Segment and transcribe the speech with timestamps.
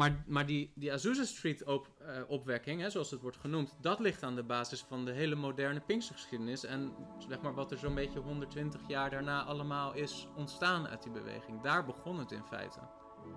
[0.00, 3.98] Maar, maar die, die Azusa Street op, eh, opwekking, hè, zoals het wordt genoemd, dat
[3.98, 6.64] ligt aan de basis van de hele moderne Pinkstergeschiedenis.
[6.64, 6.92] En
[7.28, 11.62] zeg maar wat er zo'n beetje 120 jaar daarna allemaal is ontstaan uit die beweging.
[11.62, 12.80] Daar begon het in feite.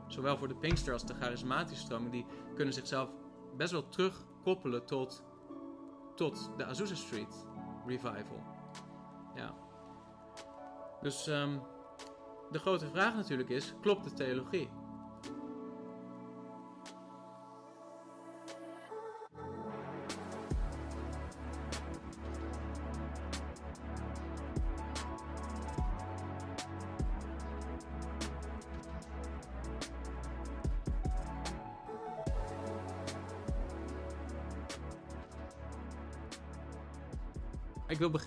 [0.07, 3.09] Zowel voor de Pinkster als de charismatische stroming, die kunnen zichzelf
[3.57, 5.23] best wel terugkoppelen tot,
[6.15, 7.45] tot de Azusa Street
[7.85, 8.43] revival.
[9.35, 9.55] Ja.
[11.01, 11.57] Dus ehm,
[12.51, 14.69] de grote vraag natuurlijk is, klopt de theologie?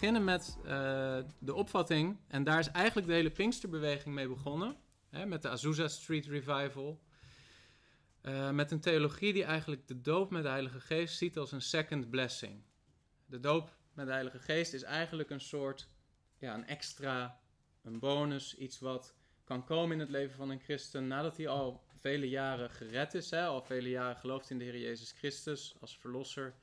[0.07, 4.77] Beginnen met uh, de opvatting, en daar is eigenlijk de hele Pinksterbeweging mee begonnen,
[5.11, 7.01] hè, met de Azusa Street Revival.
[8.23, 11.63] Uh, met een theologie die eigenlijk de doop met de Heilige Geest ziet als een
[11.63, 12.63] second blessing.
[13.25, 15.89] De doop met de Heilige Geest is eigenlijk een soort,
[16.39, 17.41] ja, een extra,
[17.83, 21.85] een bonus, iets wat kan komen in het leven van een christen nadat hij al
[22.01, 25.99] vele jaren gered is, hè, al vele jaren gelooft in de Heer Jezus Christus als
[25.99, 26.55] verlosser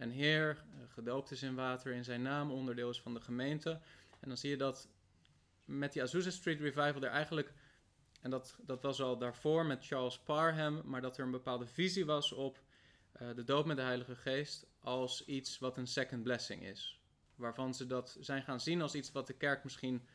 [0.00, 3.70] en Heer, eh, gedoopt is in water in zijn naam, onderdeel is van de gemeente.
[4.20, 4.88] En dan zie je dat
[5.64, 7.52] met die Azusa Street Revival er eigenlijk,
[8.20, 12.06] en dat, dat was al daarvoor met Charles Parham, maar dat er een bepaalde visie
[12.06, 12.62] was op
[13.22, 17.00] uh, de doop met de Heilige Geest als iets wat een second blessing is.
[17.34, 20.06] Waarvan ze dat zijn gaan zien als iets wat de kerk misschien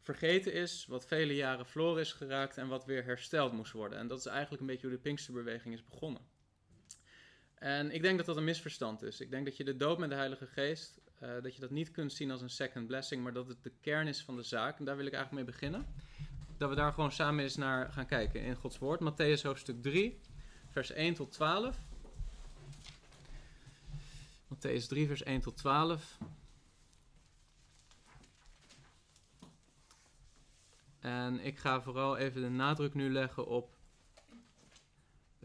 [0.00, 3.98] vergeten is, wat vele jaren verloren is geraakt en wat weer hersteld moest worden.
[3.98, 6.33] En dat is eigenlijk een beetje hoe de Pinksterbeweging is begonnen.
[7.64, 9.20] En ik denk dat dat een misverstand is.
[9.20, 11.90] Ik denk dat je de doop met de Heilige Geest, uh, dat je dat niet
[11.90, 14.78] kunt zien als een second blessing, maar dat het de kern is van de zaak.
[14.78, 15.86] En daar wil ik eigenlijk mee beginnen.
[16.56, 19.00] Dat we daar gewoon samen eens naar gaan kijken in Gods Woord.
[19.00, 20.20] Matthäus hoofdstuk 3,
[20.70, 21.78] vers 1 tot 12.
[24.54, 26.18] Matthäus 3, vers 1 tot 12.
[31.00, 33.73] En ik ga vooral even de nadruk nu leggen op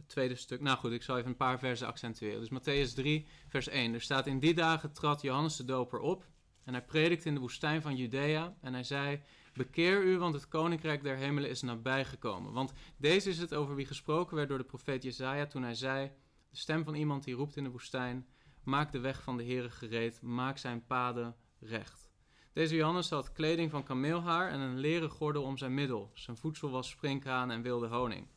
[0.10, 0.62] tweede stuk.
[0.62, 2.40] Nou goed, ik zal even een paar versen accentueren.
[2.40, 3.94] Dus Matthäus 3, vers 1.
[3.94, 6.28] Er staat: In die dagen trad Johannes de Doper op.
[6.64, 8.56] En hij predikte in de woestijn van Judea.
[8.62, 9.22] En hij zei:
[9.54, 12.54] Bekeer u, want het koninkrijk der hemelen is nabijgekomen.
[12.54, 15.46] Want deze is het over wie gesproken werd door de profeet Jezaja.
[15.46, 16.12] toen hij zei:
[16.50, 18.28] De stem van iemand die roept in de woestijn:
[18.64, 22.10] Maak de weg van de Heere gereed, maak zijn paden recht.
[22.54, 26.12] Deze Johannes had kleding van kameelhaar en een leren gordel om zijn middel.
[26.14, 28.28] Zijn voedsel was springkaan en wilde honing.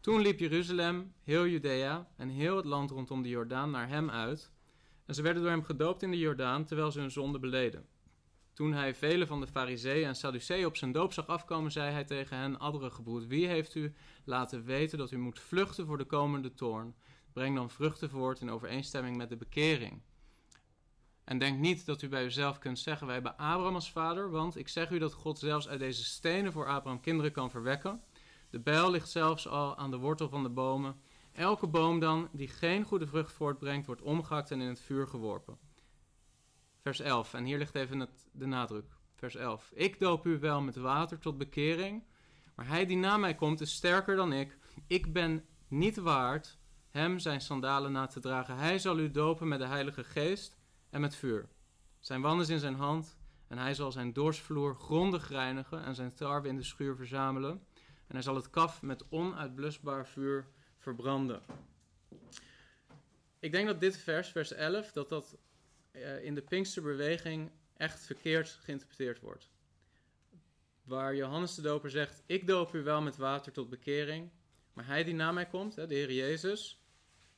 [0.00, 4.52] Toen liep Jeruzalem, heel Judea en heel het land rondom de Jordaan naar hem uit.
[5.06, 7.86] En ze werden door hem gedoopt in de Jordaan terwijl ze hun zonde beleden.
[8.52, 12.04] Toen hij vele van de Fariseeën en Sadduceeën op zijn doop zag afkomen, zei hij
[12.04, 13.94] tegen hen: Andere gebroed, wie heeft u
[14.24, 16.94] laten weten dat u moet vluchten voor de komende toorn?
[17.32, 20.02] Breng dan vruchten voort in overeenstemming met de bekering.
[21.24, 24.56] En denk niet dat u bij uzelf kunt zeggen: Wij hebben Abraham als vader, want
[24.56, 28.02] ik zeg u dat God zelfs uit deze stenen voor Abraham kinderen kan verwekken.
[28.50, 31.00] De bijl ligt zelfs al aan de wortel van de bomen.
[31.32, 35.58] Elke boom dan die geen goede vrucht voortbrengt, wordt omgehakt en in het vuur geworpen.
[36.80, 38.86] Vers 11, en hier ligt even het, de nadruk.
[39.14, 39.70] Vers 11.
[39.74, 42.04] Ik doop u wel met water tot bekering,
[42.54, 44.58] maar hij die na mij komt is sterker dan ik.
[44.86, 46.58] Ik ben niet waard
[46.88, 48.56] hem zijn sandalen na te dragen.
[48.56, 50.58] Hij zal u dopen met de Heilige Geest
[50.90, 51.48] en met vuur.
[51.98, 53.18] Zijn wand is in zijn hand
[53.48, 57.66] en hij zal zijn dorsvloer grondig reinigen en zijn tarwe in de schuur verzamelen
[58.10, 60.46] en hij zal het kaf met onuitblusbaar vuur
[60.78, 61.42] verbranden.
[63.38, 65.38] Ik denk dat dit vers, vers 11, dat dat
[65.92, 69.50] uh, in de Pinksterbeweging echt verkeerd geïnterpreteerd wordt.
[70.82, 74.30] Waar Johannes de Doper zegt: Ik doop u wel met water tot bekering,
[74.72, 76.82] maar hij die na mij komt, de Heer Jezus,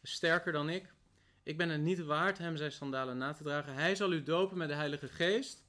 [0.00, 0.94] is sterker dan ik.
[1.42, 3.74] Ik ben het niet waard hem zijn sandalen na te dragen.
[3.74, 5.64] Hij zal u dopen met de Heilige Geest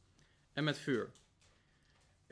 [0.53, 1.11] en met vuur.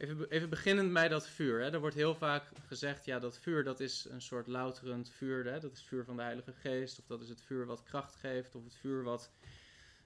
[0.01, 1.59] Even, even beginnend bij dat vuur.
[1.59, 1.71] Hè.
[1.71, 5.45] Er wordt heel vaak gezegd, ja, dat vuur dat is een soort louterend vuur.
[5.45, 5.59] Hè.
[5.59, 8.15] Dat is het vuur van de Heilige Geest, of dat is het vuur wat kracht
[8.15, 9.31] geeft, of het vuur wat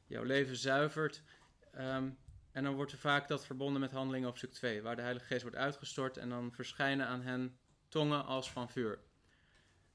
[0.06, 1.22] jouw leven zuivert.
[1.72, 2.10] Ehm,
[2.52, 5.26] en dan wordt er vaak dat verbonden met handelingen op stuk 2, waar de Heilige
[5.26, 7.58] Geest wordt uitgestort en dan verschijnen aan hen
[7.90, 9.00] tongen als van vuur.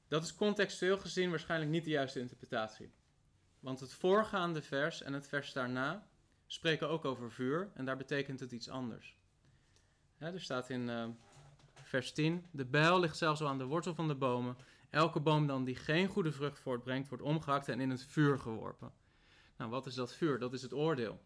[0.07, 2.91] Dat is contextueel gezien waarschijnlijk niet de juiste interpretatie.
[3.59, 6.07] Want het voorgaande vers en het vers daarna
[6.47, 9.19] spreken ook over vuur en daar betekent het iets anders
[10.29, 11.05] er staat in uh,
[11.83, 14.57] vers 10: De bijl ligt zelfs al aan de wortel van de bomen.
[14.89, 18.91] Elke boom dan die geen goede vrucht voortbrengt, wordt omgehakt en in het vuur geworpen.
[19.57, 20.39] Nou, wat is dat vuur?
[20.39, 21.21] Dat is het oordeel.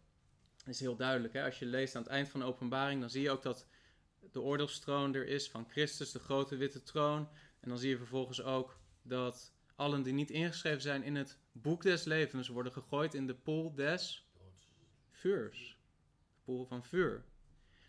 [0.56, 1.32] Dat is heel duidelijk.
[1.32, 1.44] Hè?
[1.44, 3.66] Als je leest aan het eind van de openbaring, dan zie je ook dat
[4.32, 7.28] de oordeelstroon er is van Christus, de grote witte troon.
[7.60, 11.82] En dan zie je vervolgens ook dat allen die niet ingeschreven zijn in het boek
[11.82, 14.28] des levens worden gegooid in de pool des
[15.10, 15.78] vuurs.
[16.34, 17.24] De pool van vuur.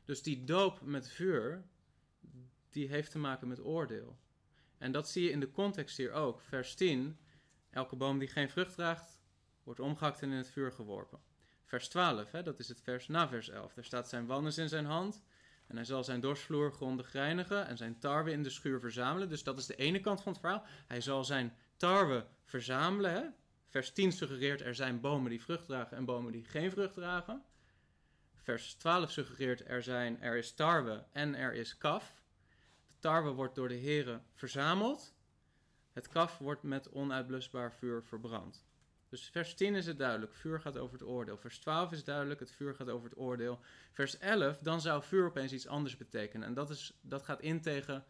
[0.08, 1.64] Dus die doop met vuur,
[2.70, 4.18] die heeft te maken met oordeel.
[4.78, 6.42] En dat zie je in de context hier ook.
[6.42, 7.18] Vers 10,
[7.70, 9.20] elke boom die geen vrucht draagt,
[9.64, 11.20] wordt omgehakt en in het vuur geworpen.
[11.64, 13.74] Vers 12, hè, dat is het vers na vers 11.
[13.74, 15.24] Daar staat zijn wannes in zijn hand
[15.68, 19.30] en hij zal zijn dorsvloer grondig reinigen en zijn tarwe in de schuur verzamelen.
[19.30, 20.66] Dus dat is de ene kant van het verhaal.
[20.88, 23.12] Hij zal zijn tarwe verzamelen.
[23.12, 23.24] Hè?
[23.66, 27.44] Vers 10 suggereert er zijn bomen die vrucht dragen en bomen die geen vrucht dragen.
[28.48, 32.22] Vers 12 suggereert er, zijn, er is tarwe en er is kaf.
[32.88, 35.16] De tarwe wordt door de heren verzameld.
[35.94, 38.66] Het kaf wordt met onuitblusbaar vuur verbrand.
[39.10, 41.38] Dus vers 10 is het duidelijk, vuur gaat over het oordeel.
[41.38, 43.60] Vers 12 is duidelijk, het vuur gaat over het oordeel.
[43.92, 46.48] Vers 11, dan zou vuur opeens iets anders betekenen.
[46.48, 48.06] En dat, is, dat gaat in tegen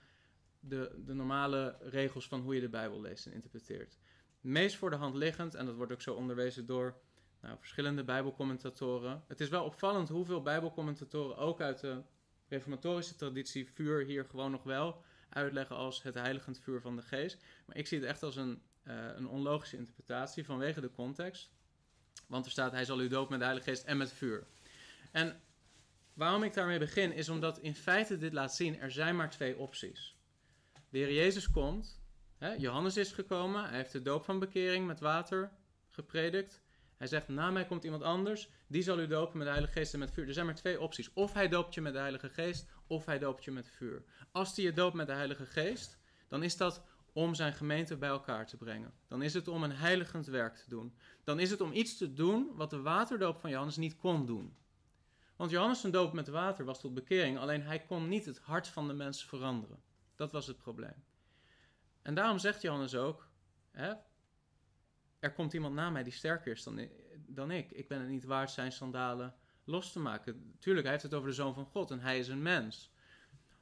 [0.60, 3.98] de, de normale regels van hoe je de Bijbel leest en interpreteert.
[4.42, 7.00] Meest voor de hand liggend, en dat wordt ook zo onderwezen door
[7.48, 9.24] nou, verschillende Bijbelcommentatoren.
[9.28, 12.02] Het is wel opvallend hoeveel Bijbelcommentatoren, ook uit de
[12.48, 17.44] reformatorische traditie, vuur hier gewoon nog wel uitleggen als het heiligend vuur van de geest.
[17.66, 21.52] Maar ik zie het echt als een uh, een onlogische interpretatie vanwege de context.
[22.28, 24.48] Want er staat, hij zal u dood met de Heilige Geest en met vuur.
[25.12, 25.42] En
[26.14, 29.58] waarom ik daarmee begin, is omdat in feite dit laat zien, er zijn maar twee
[29.58, 30.18] opties.
[30.90, 32.02] De Heer Jezus komt,
[32.58, 35.52] Johannes is gekomen, hij heeft de doop van bekering met water
[35.90, 36.62] gepredikt.
[36.98, 39.94] Hij zegt, na mij komt iemand anders, die zal u dopen met de Heilige Geest
[39.94, 40.28] en met vuur.
[40.28, 41.14] Er zijn maar twee opties.
[41.14, 44.04] Of hij doopt je met de Heilige Geest, of hij doopt je met vuur.
[44.32, 45.98] Als hij je doopt met de Heilige Geest,
[46.28, 46.84] dan is dat
[47.14, 48.94] om zijn gemeente bij elkaar te brengen.
[49.08, 50.96] Dan is het om een heiligend werk te doen.
[51.24, 54.56] Dan is het om iets te doen wat de waterdoop van Johannes niet kon doen.
[55.36, 58.68] Want Johannes' een doop met water was tot bekering, alleen hij kon niet het hart
[58.68, 59.82] van de mensen veranderen.
[60.16, 61.04] Dat was het probleem.
[62.02, 63.30] En daarom zegt Johannes ook:
[63.72, 63.94] hè,
[65.28, 66.90] Er komt iemand na mij die sterker is dan,
[67.28, 67.72] dan ik.
[67.72, 70.56] Ik ben het niet waard zijn sandalen los te maken.
[70.60, 72.92] Tuurlijk, hij heeft het over de zoon van God en hij is een mens.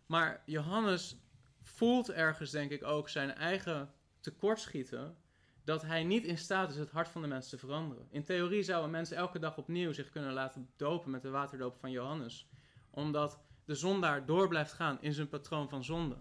[0.06, 1.18] Maar Johannes
[1.62, 5.18] voelt ergens, denk ik, ook zijn eigen tekortschieten.
[5.64, 8.08] Dat hij niet in staat is het hart van de mensen te veranderen.
[8.10, 11.92] In theorie zouden mensen elke dag opnieuw zich kunnen laten dopen met de waterdoop van
[11.92, 12.50] Johannes.
[12.90, 16.18] Omdat de zondaar door blijft gaan in zijn patroon van zonde.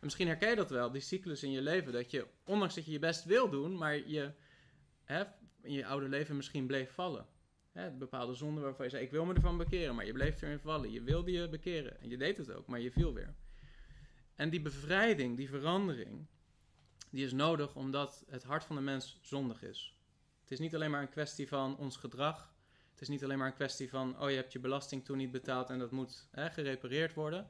[0.00, 1.92] misschien herken je dat wel, die cyclus in je leven.
[1.92, 4.32] Dat je, ondanks dat je je best wil doen, maar je
[5.10, 5.24] hè,
[5.62, 7.26] in je oude leven misschien bleef vallen.
[7.72, 10.58] Hè, bepaalde zonden waarvan je zei, ik wil me ervan bekeren, maar je bleef erin
[10.58, 10.92] vallen.
[10.92, 13.34] Je wilde je bekeren en je deed het ook, maar je viel weer.
[14.34, 16.26] En die bevrijding, die verandering,
[17.10, 19.98] die is nodig omdat het hart van de mens zondig is.
[20.40, 22.54] Het is niet alleen maar een kwestie van ons gedrag.
[22.90, 25.30] Het is niet alleen maar een kwestie van, oh je hebt je belasting toen niet
[25.30, 27.48] betaald en dat moet hè, gerepareerd worden.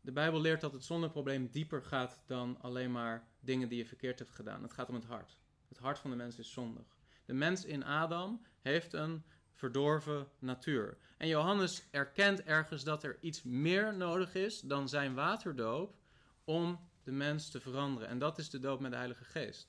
[0.00, 4.18] De Bijbel leert dat het zondeprobleem dieper gaat dan alleen maar dingen die je verkeerd
[4.18, 4.62] hebt gedaan.
[4.62, 5.38] Het gaat om het hart.
[5.68, 6.93] Het hart van de mens is zondig.
[7.24, 10.96] De mens in Adam heeft een verdorven natuur.
[11.16, 15.94] En Johannes erkent ergens dat er iets meer nodig is dan zijn waterdoop
[16.44, 18.08] om de mens te veranderen.
[18.08, 19.68] En dat is de doop met de Heilige Geest.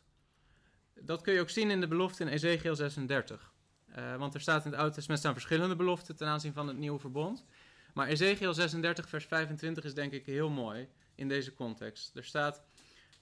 [0.99, 3.53] Dat kun je ook zien in de belofte in Ezekiel 36.
[3.97, 6.77] Uh, want er staat in het Oude Testament staan verschillende beloften ten aanzien van het
[6.77, 7.45] Nieuwe Verbond.
[7.93, 12.15] Maar Ezekiel 36, vers 25 is denk ik heel mooi in deze context.
[12.15, 12.63] Er staat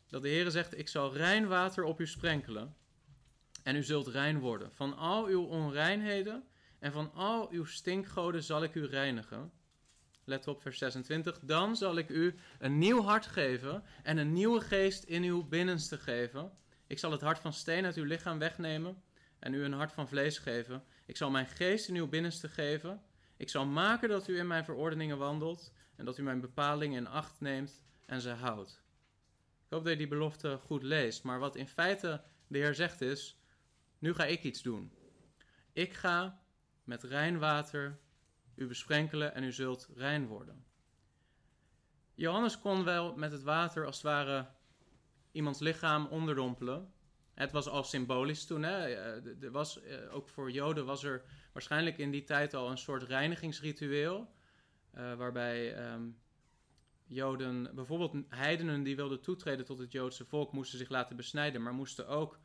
[0.08, 2.76] dat de Heer zegt: Ik zal rein water op u sprenkelen.
[3.64, 4.72] En u zult rein worden.
[4.74, 6.44] Van al uw onreinheden
[6.80, 9.52] en van al uw stinkgoden zal ik u reinigen.
[10.24, 11.40] Let op vers 26.
[11.40, 15.98] Dan zal ik u een nieuw hart geven en een nieuwe geest in uw binnenste
[15.98, 16.52] geven.
[16.88, 19.04] Ik zal het hart van steen uit uw lichaam wegnemen
[19.40, 20.84] en u een hart van vlees geven.
[21.06, 23.02] Ik zal mijn geest in uw binnenste geven.
[23.38, 27.08] Ik zal maken dat u in mijn verordeningen wandelt en dat u mijn bepalingen in
[27.08, 28.82] acht neemt en ze houdt.
[29.66, 33.02] Ik hoop dat je die belofte goed leest, maar wat in feite de Heer zegt
[33.02, 33.38] is:
[34.04, 34.92] nu ga ik iets doen.
[35.74, 36.42] Ik ga
[36.84, 38.00] met rein water
[38.56, 40.66] u besprenkelen en u zult rein worden.
[42.14, 44.48] Johannes kon wel met het water als het ware
[45.32, 46.94] iemands lichaam onderdompelen.
[47.34, 48.64] Het was al symbolisch toen.
[48.64, 48.88] Hè?
[49.42, 53.04] Er was, eh, ook voor Joden was er waarschijnlijk in die tijd al een soort
[53.04, 54.34] reinigingsritueel.
[54.96, 56.10] Uh, waarbij ehm,
[57.06, 61.74] Joden, bijvoorbeeld heidenen die wilden toetreden tot het Joodse volk, moesten zich laten besnijden, maar
[61.74, 62.40] moesten ook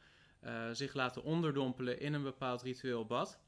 [0.44, 3.40] uh, zich laten onderdompelen in een bepaald ritueel bad.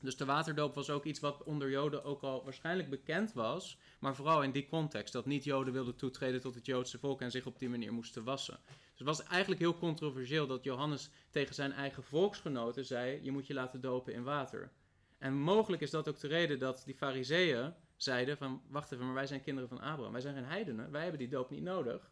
[0.00, 3.78] Dus de waterdoop was ook iets wat onder Joden ook al waarschijnlijk bekend was.
[3.98, 7.46] Maar vooral in die context, dat niet-Joden wilden toetreden tot het Joodse volk en zich
[7.46, 8.58] op die manier moesten wassen.
[8.66, 13.46] Dus het was eigenlijk heel controversieel dat Johannes tegen zijn eigen volksgenoten zei: Je moet
[13.46, 14.72] je laten dopen in water.
[15.18, 19.14] En mogelijk is dat ook de reden dat die fariseeën zeiden: van, Wacht even, maar
[19.14, 20.12] wij zijn kinderen van Abraham.
[20.12, 20.90] Wij zijn geen heidenen.
[20.90, 22.10] Wij hebben die doop niet nodig.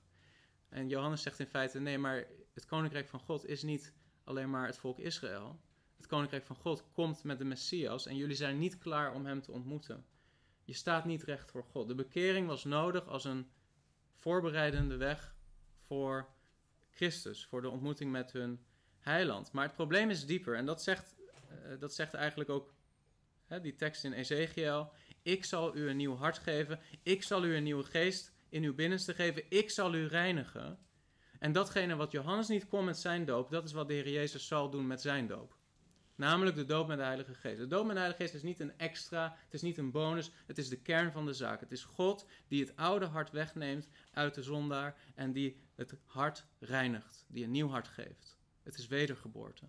[0.68, 3.92] En Johannes zegt in feite: Nee, maar het koninkrijk van God is niet
[4.28, 5.60] alleen maar het volk Israël.
[5.96, 9.42] Het koninkrijk van God komt met de Messias en jullie zijn niet klaar om hem
[9.42, 10.06] te ontmoeten.
[10.64, 11.88] Je staat niet recht voor God.
[11.88, 13.50] De bekering was nodig als een
[14.14, 15.34] voorbereidende weg
[15.86, 16.28] voor
[16.90, 18.64] Christus, voor de ontmoeting met hun
[18.98, 19.52] heiland.
[19.52, 21.14] Maar het probleem is dieper en dat zegt,
[21.50, 22.74] uh, dat zegt eigenlijk ook
[23.44, 24.92] hè, die tekst in Ezekiel.
[25.22, 28.74] Ik zal u een nieuw hart geven, ik zal u een nieuwe geest in uw
[28.74, 30.78] binnenste geven, ik zal u reinigen.
[31.38, 34.46] En datgene wat Johannes niet kon met zijn doop, dat is wat de Heer Jezus
[34.46, 35.56] zal doen met zijn doop.
[36.14, 37.58] Namelijk de doop met de Heilige Geest.
[37.58, 40.30] De doop met de Heilige Geest is niet een extra, het is niet een bonus,
[40.46, 41.60] het is de kern van de zaak.
[41.60, 46.46] Het is God die het oude hart wegneemt uit de zondaar en die het hart
[46.58, 48.36] reinigt, die een nieuw hart geeft.
[48.62, 49.64] Het is wedergeboorte.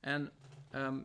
[0.00, 0.32] En
[0.70, 1.02] ehm,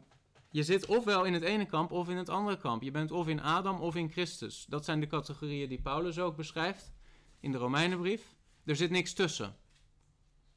[0.51, 2.81] je zit ofwel in het ene kamp of in het andere kamp.
[2.81, 4.65] Je bent of in Adam of in Christus.
[4.69, 6.91] Dat zijn de categorieën die Paulus ook beschrijft
[7.39, 8.35] in de Romeinenbrief.
[8.65, 9.55] Er zit niks tussen.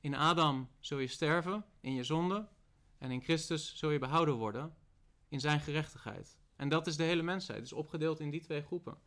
[0.00, 2.48] In Adam zul je sterven in je zonde.
[2.98, 4.74] En in Christus zul je behouden worden
[5.28, 6.38] in zijn gerechtigheid.
[6.56, 7.62] En dat is de hele mensheid.
[7.62, 8.98] Is opgedeeld in die twee groepen.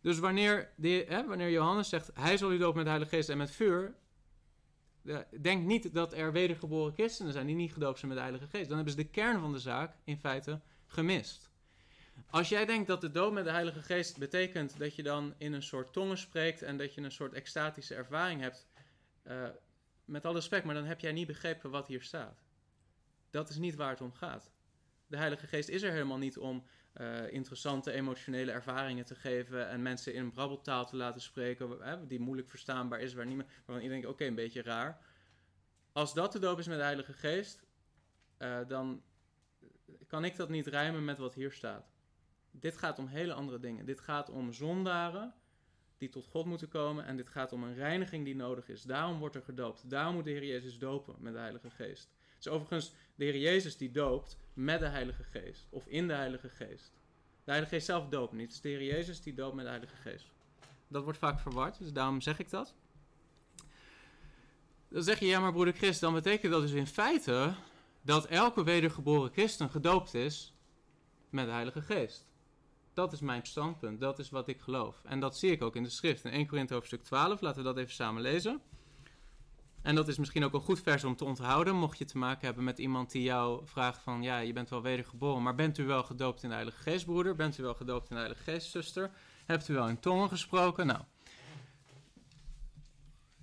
[0.00, 3.38] Dus wanneer, hè, wanneer Johannes zegt, hij zal u dopen met de Heilige Geest en
[3.38, 3.94] met vuur,
[5.40, 8.66] denk niet dat er wedergeboren christenen zijn die niet gedoopt zijn met de Heilige Geest.
[8.66, 11.50] Dan hebben ze de kern van de zaak in feite gemist.
[12.30, 15.52] Als jij denkt dat de doop met de Heilige Geest betekent dat je dan in
[15.52, 18.66] een soort tongen spreekt en dat je een soort extatische ervaring hebt,
[19.24, 19.48] uh,
[20.06, 22.44] met alle respect, maar dan heb jij niet begrepen wat hier staat.
[23.30, 24.50] Dat is niet waar het om gaat.
[25.06, 29.82] De Heilige Geest is er helemaal niet om uh, interessante emotionele ervaringen te geven en
[29.82, 34.00] mensen in een brabbeltaal te laten spreken die moeilijk verstaanbaar is, waar niemand, waarvan iedereen
[34.00, 35.00] denkt, oké, een beetje raar.
[35.92, 37.64] Als dat de doop is met de Heilige Geest,
[38.38, 39.02] uh, dan
[40.06, 41.90] kan ik dat niet rijmen met wat hier staat.
[42.50, 43.86] Dit gaat om hele andere dingen.
[43.86, 45.34] Dit gaat om zondaren
[45.98, 48.82] die tot God moeten komen en dit gaat om een reiniging die nodig is.
[48.82, 49.90] Daarom wordt er gedoopt.
[49.90, 52.10] Daarom moet de Heer Jezus dopen met de Heilige Geest.
[52.34, 55.66] Het is overigens de Heer Jezus die doopt met de Heilige Geest.
[55.70, 56.92] Of in de Heilige Geest.
[57.44, 58.46] De Heilige Geest zelf doopt niet.
[58.46, 60.26] Het is de Heer Jezus die doopt met de Heilige Geest.
[60.88, 62.74] Dat wordt vaak verward, dus daarom zeg ik dat.
[64.88, 67.54] Dan zeg je, ja maar broeder Christ, dan betekent dat dus in feite
[68.02, 70.54] dat elke wedergeboren christen gedoopt is
[71.30, 72.26] met de Heilige Geest.
[72.96, 75.00] Dat is mijn standpunt, dat is wat ik geloof.
[75.04, 76.24] En dat zie ik ook in de schrift.
[76.24, 78.60] In 1 Korinthe hoofdstuk 12, laten we dat even samen lezen.
[79.82, 82.46] En dat is misschien ook een goed vers om te onthouden, mocht je te maken
[82.46, 85.84] hebben met iemand die jou vraagt van, ja, je bent wel wedergeboren, maar bent u
[85.84, 87.34] wel gedoopt in de Heilige Geest, broeder?
[87.34, 89.10] Bent u wel gedoopt in de Heilige Geest, zuster?
[89.46, 90.86] Hebt u wel in tongen gesproken?
[90.86, 91.00] Nou,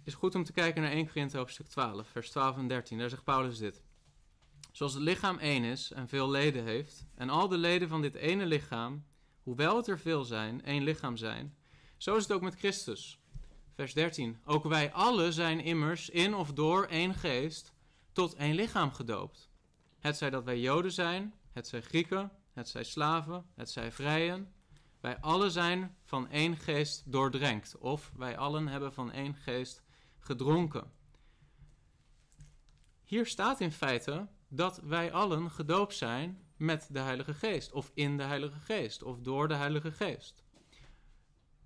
[0.04, 2.98] is goed om te kijken naar 1 Korinthe hoofdstuk 12, vers 12 en 13.
[2.98, 3.82] Daar zegt Paulus dit.
[4.72, 8.16] Zoals het lichaam één is en veel leden heeft, en al de leden van dit
[8.16, 9.04] ene lichaam,
[9.44, 11.56] hoewel het er veel zijn, één lichaam zijn,
[11.98, 13.20] zo is het ook met Christus.
[13.74, 14.38] Vers 13.
[14.46, 17.74] Ook wij allen zijn immers in of door één geest
[18.12, 19.50] tot één lichaam gedoopt.
[20.00, 24.54] Het zij dat wij Joden zijn, het zij Grieken, het zij slaven, het zij vrijen.
[25.00, 29.84] Wij allen zijn van één geest doordrenkt, of wij allen hebben van één geest
[30.20, 30.92] gedronken.
[33.04, 38.18] Hier staat in feite dat wij allen gedoopt zijn met de Heilige Geest, of in
[38.18, 40.44] de Heilige Geest, of door de Heilige Geest.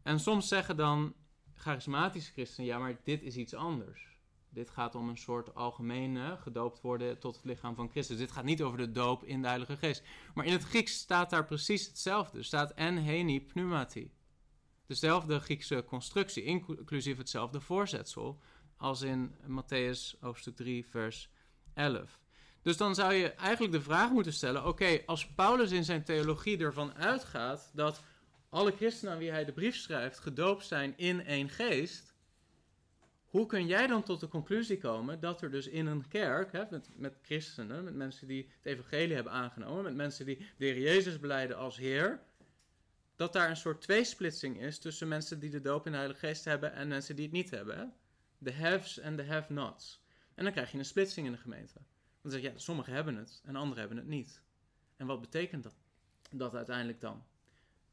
[0.03, 1.13] En soms zeggen dan
[1.53, 4.17] charismatische christenen, ja, maar dit is iets anders.
[4.49, 8.17] Dit gaat om een soort algemene gedoopt worden tot het lichaam van Christus.
[8.17, 10.03] Dit gaat niet over de doop in de Heilige Geest.
[10.33, 12.37] Maar in het Grieks staat daar precies hetzelfde.
[12.37, 14.11] Er staat en heni pneumati.
[14.85, 18.39] Dezelfde Griekse constructie, inclusief hetzelfde voorzetsel
[18.77, 21.29] als in Matthäus hoofdstuk 3, vers
[21.73, 22.26] 11.
[22.67, 26.57] Dus dan zou je eigenlijk de vraag moeten stellen: oké, als Paulus in zijn theologie
[26.57, 28.03] ervan uitgaat dat
[28.49, 32.13] alle christenen aan wie hij de brief schrijft gedoopt zijn in één geest,
[33.25, 36.63] hoe kun jij dan tot de conclusie komen dat er dus in een kerk, hè,
[36.69, 40.79] met, met christenen, met mensen die het evangelie hebben aangenomen, met mensen die de Heer
[40.79, 42.21] Jezus beleiden als Heer,
[43.15, 46.45] dat daar een soort tweesplitsing is tussen mensen die de doop in de Heilige Geest
[46.45, 47.93] hebben en mensen die het niet hebben.
[48.37, 50.01] De haves en de have-nots.
[50.35, 51.79] En dan krijg je een splitsing in de gemeente.
[52.27, 54.41] Dan zeg je, sommigen hebben het en anderen hebben het niet.
[54.95, 55.75] En wat betekent dat,
[56.31, 57.23] dat uiteindelijk dan?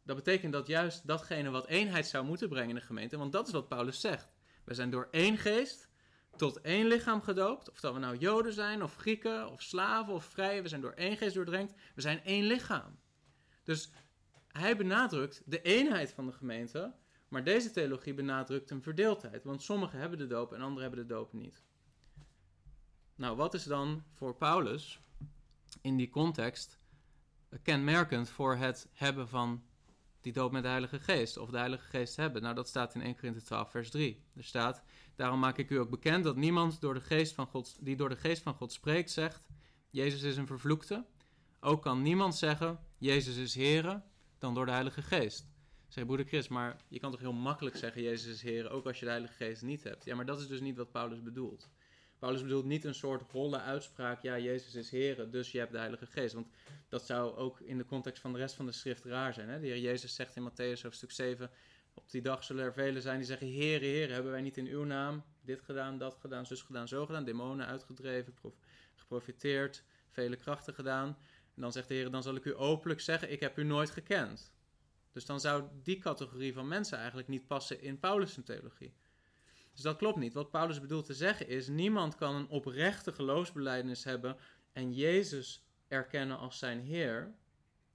[0.03, 3.47] Dat betekent dat juist datgene wat eenheid zou moeten brengen in de gemeente, want dat
[3.47, 4.33] is wat Paulus zegt.
[4.65, 5.89] We zijn door één geest
[6.37, 7.71] tot één lichaam gedoopt.
[7.71, 10.63] Of dat we nou Joden zijn, of Grieken, of slaven, of vrije.
[10.63, 11.75] We zijn door één geest doordrenkt.
[11.95, 12.99] We zijn één lichaam.
[13.63, 13.91] Dus
[14.49, 16.95] hij benadrukt de eenheid van de gemeente.
[17.29, 19.45] Maar deze theologie benadrukt een verdeeldheid.
[19.45, 21.63] Want sommigen hebben de doop en anderen hebben de doop niet.
[23.17, 25.01] Nou, wat is dan voor Paulus
[25.81, 26.79] in die context
[27.63, 29.63] kenmerkend voor het hebben van
[30.21, 32.43] die doop met de Heilige Geest of de Heilige Geest hebben.
[32.43, 34.23] Nou, dat staat in 1 Korinthe 12, vers 3.
[34.37, 34.83] Er staat,
[35.17, 38.09] daarom maak ik u ook bekend dat niemand door de geest van God, die door
[38.09, 39.47] de geest van God spreekt zegt,
[39.91, 41.05] Jezus is een vervloekte.
[41.61, 44.03] Ook kan niemand zeggen, Jezus is Here,
[44.39, 45.47] dan door de Heilige Geest.
[45.89, 48.99] Zeg broeder Chris, maar je kan toch heel makkelijk zeggen, Jezus is Here, ook als
[48.99, 50.05] je de Heilige Geest niet hebt.
[50.05, 51.69] Ja, maar dat is dus niet wat Paulus bedoelt.
[52.25, 55.79] Paulus bedoelt niet een soort holle uitspraak, ja, Jezus is Here, dus je hebt de
[55.79, 56.35] Heilige Geest.
[56.35, 56.47] Want
[56.89, 59.49] dat zou ook in de context van de rest van de schrift raar zijn.
[59.49, 59.61] Hè?
[59.61, 61.51] De Heer Jezus zegt in Matthäus hoofdstuk 7,
[61.95, 64.67] op die dag zullen er velen zijn die zeggen, Heere, Heere, hebben wij niet in
[64.67, 68.35] uw naam dit gedaan, dat gedaan, zus gedaan, zo gedaan, demonen uitgedreven,
[68.95, 71.09] geprofiteerd, vele krachten gedaan.
[71.55, 73.91] En dan zegt de Heer, dan zal ik u openlijk zeggen, ik heb u nooit
[73.91, 74.53] gekend.
[75.13, 78.95] Dus dan zou die categorie van mensen eigenlijk niet passen in Paulus' theologie.
[79.75, 80.35] Dus dat klopt niet.
[80.35, 84.37] Wat Paulus bedoelt te zeggen is: niemand kan een oprechte geloofsbelijdenis hebben
[84.73, 87.35] en Jezus erkennen als zijn Heer,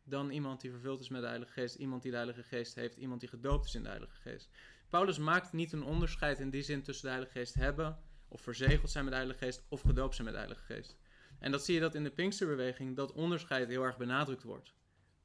[0.04, 2.98] dan iemand die vervuld is met de Heilige Geest, iemand die de Heilige Geest heeft,
[2.98, 4.50] iemand die gedoopt is in de Heilige Geest.
[4.90, 8.90] Paulus maakt niet een onderscheid in die zin tussen de Heilige Geest hebben, of verzegeld
[8.90, 10.98] zijn met de Heilige Geest, of gedoopt zijn met de Heilige Geest.
[11.40, 14.74] En dat zie je dat in de Pinksterbeweging dat onderscheid heel erg benadrukt wordt.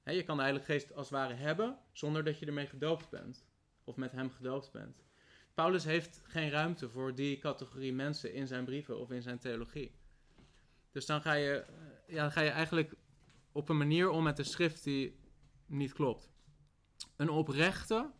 [0.04, 3.44] je kan de Heilige Geest als het ware hebben, zonder dat je ermee gedoopt bent,
[3.84, 5.04] of met hem gedoopt bent.
[5.54, 9.94] Paulus heeft geen ruimte voor die categorie mensen in zijn brieven of in zijn theologie.
[10.90, 11.64] Dus dan ga je,
[12.06, 12.94] ja, dan ga je eigenlijk
[13.52, 15.18] op een manier om met de schrift die
[15.66, 16.30] niet klopt.
[17.16, 18.11] Een oprechte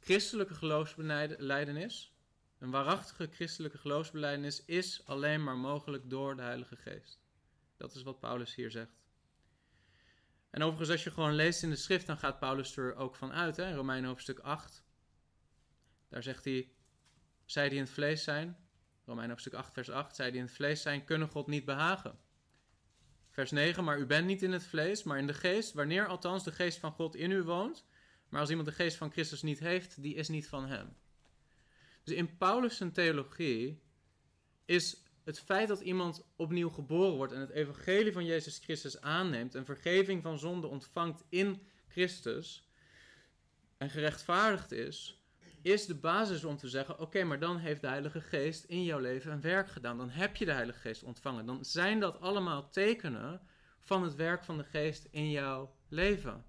[0.00, 2.14] christelijke geloofsbeleidenis,
[2.58, 7.20] een waarachtige christelijke geloofsbeleidenis is alleen maar mogelijk door de Heilige Geest.
[7.76, 8.98] Dat is wat Paulus hier zegt.
[10.50, 13.32] En overigens, als je gewoon leest in de schrift, dan gaat Paulus er ook van
[13.32, 13.56] uit.
[13.56, 13.74] Hè?
[13.74, 14.84] Romeinen hoofdstuk 8,
[16.10, 16.72] daar zegt hij,
[17.44, 18.56] zij die in het vlees zijn,
[19.04, 22.18] Romein hoofdstuk 8 vers 8, zij die in het vlees zijn, kunnen God niet behagen.
[23.30, 26.44] Vers 9, maar u bent niet in het vlees, maar in de geest, wanneer althans
[26.44, 27.84] de geest van God in u woont.
[28.28, 30.96] Maar als iemand de geest van Christus niet heeft, die is niet van hem.
[32.04, 33.82] Dus in Paulus' theologie
[34.64, 39.54] is het feit dat iemand opnieuw geboren wordt en het evangelie van Jezus Christus aanneemt
[39.54, 42.68] en vergeving van zonde ontvangt in Christus
[43.76, 45.19] en gerechtvaardigd is,
[45.62, 48.98] is de basis om te zeggen: oké, maar dan heeft de Heilige Geest in jouw
[48.98, 49.98] leven een werk gedaan.
[49.98, 51.46] Dan heb je de Heilige Geest ontvangen.
[51.46, 53.40] Dan zijn dat allemaal tekenen
[53.80, 56.44] van het werk van de Geest in jouw leven.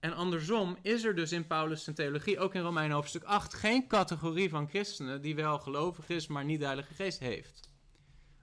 [0.00, 4.48] En andersom is er dus in Paulus' theologie, ook in Romeinen hoofdstuk 8, geen categorie
[4.48, 7.70] van christenen die wel gelovig is, maar niet de Heilige Geest heeft.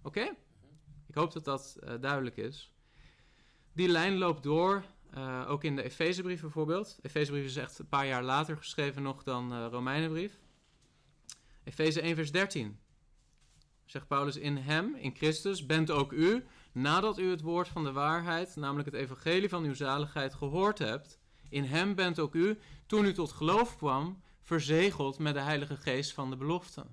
[0.03, 0.35] Oké?
[1.07, 2.73] Ik hoop dat dat uh, duidelijk is.
[3.73, 4.83] Die lijn loopt door
[5.17, 6.99] uh, ook in de Efezebrief bijvoorbeeld.
[7.01, 10.39] Efezebrief is echt een paar jaar later geschreven nog dan uh, Romeinenbrief.
[11.63, 12.79] Efeze 1 vers 13.
[13.85, 17.91] Zegt Paulus, in hem, in Christus, bent ook u, nadat u het woord van de
[17.91, 21.19] waarheid, namelijk het evangelie van uw zaligheid, gehoord hebt,
[21.49, 26.13] in hem bent ook u, toen u tot geloof kwam, verzegeld met de Heilige Geest
[26.13, 26.85] van de belofte.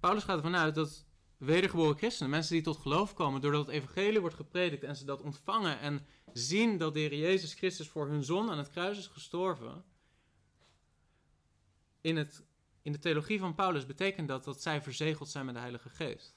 [0.00, 1.05] Paulus gaat ervan uit dat
[1.36, 5.22] wedergeboren christenen, mensen die tot geloof komen, doordat het evangelie wordt gepredikt en ze dat
[5.22, 9.06] ontvangen en zien dat de Heer Jezus Christus voor hun zon aan het kruis is
[9.06, 9.84] gestorven,
[12.00, 12.44] in, het,
[12.82, 16.36] in de theologie van Paulus betekent dat dat zij verzegeld zijn met de Heilige Geest.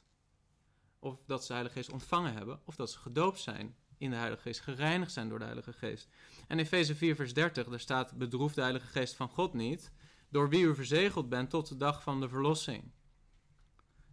[0.99, 4.15] Of dat ze de Heilige Geest ontvangen hebben, of dat ze gedoopt zijn in de
[4.15, 6.07] Heilige Geest, gereinigd zijn door de Heilige Geest.
[6.47, 9.91] En in Efeze 4, vers 30, daar staat: Bedroef de Heilige Geest van God niet,
[10.29, 12.91] door wie u verzegeld bent tot de dag van de verlossing.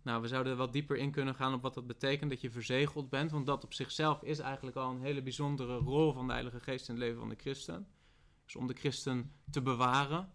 [0.07, 3.09] Nou, we zouden wat dieper in kunnen gaan op wat dat betekent dat je verzegeld
[3.09, 3.31] bent.
[3.31, 6.89] Want dat op zichzelf is eigenlijk al een hele bijzondere rol van de Heilige Geest
[6.89, 7.89] in het leven van de christen.
[8.45, 10.33] Dus om de christen te bewaren.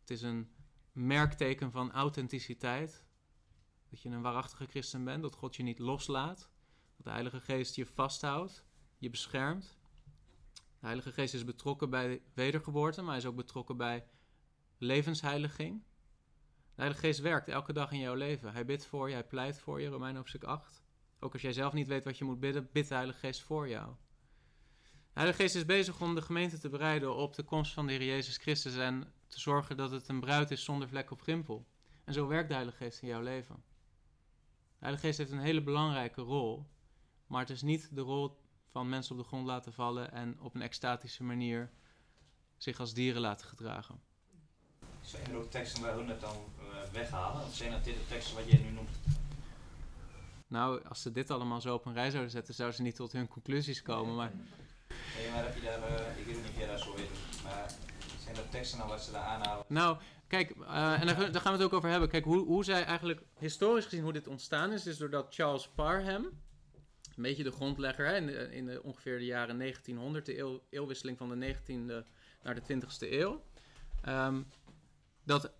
[0.00, 0.50] Het is een
[0.92, 3.04] merkteken van authenticiteit.
[3.88, 6.50] Dat je een waarachtige christen bent, dat God je niet loslaat.
[6.96, 8.64] Dat de Heilige Geest je vasthoudt,
[8.98, 9.78] je beschermt.
[10.54, 14.06] De Heilige Geest is betrokken bij wedergeboorte, maar hij is ook betrokken bij
[14.78, 15.82] levensheiliging.
[16.80, 18.52] De Heilige Geest werkt elke dag in jouw leven.
[18.52, 20.82] Hij bidt voor je, hij pleit voor je, Romein hoofdstuk 8.
[21.18, 23.68] Ook als jij zelf niet weet wat je moet bidden, bidt de Heilige Geest voor
[23.68, 23.94] jou.
[24.82, 27.92] De Heilige Geest is bezig om de gemeente te bereiden op de komst van de
[27.92, 31.66] Heer Jezus Christus en te zorgen dat het een bruid is zonder vlek of rimpel.
[32.04, 33.54] En zo werkt de Heilige Geest in jouw leven.
[33.54, 36.66] De Heilige Geest heeft een hele belangrijke rol,
[37.26, 40.54] maar het is niet de rol van mensen op de grond laten vallen en op
[40.54, 41.70] een extatische manier
[42.56, 44.00] zich als dieren laten gedragen.
[45.00, 46.36] Zijn er ook teksten waar hun het dan
[46.92, 47.42] weghalen?
[47.46, 48.90] Of zijn dat dit de teksten wat jij nu noemt?
[50.46, 53.12] Nou, als ze dit allemaal zo op een rij zouden zetten, zouden ze niet tot
[53.12, 54.14] hun conclusies komen.
[54.14, 54.32] Maar...
[55.16, 57.10] Nee, maar heb je daar, uh, ik weet niet of jij daar zo weet,
[57.42, 57.70] maar
[58.22, 59.64] zijn dat teksten dan wat ze daar aanhalen?
[59.68, 62.08] Nou, kijk, uh, en daar, daar, gaan we het ook over hebben.
[62.08, 66.24] Kijk, hoe, hoe zij eigenlijk, historisch gezien, hoe dit ontstaan is, is doordat Charles Parham,
[67.16, 70.60] een beetje de grondlegger hè, in, de, in de ongeveer de jaren 1900, de eeuw,
[70.70, 72.06] eeuwwisseling van de 19e
[72.42, 73.42] naar de 20ste eeuw.
[74.02, 74.42] Ehm,
[75.24, 75.52] dat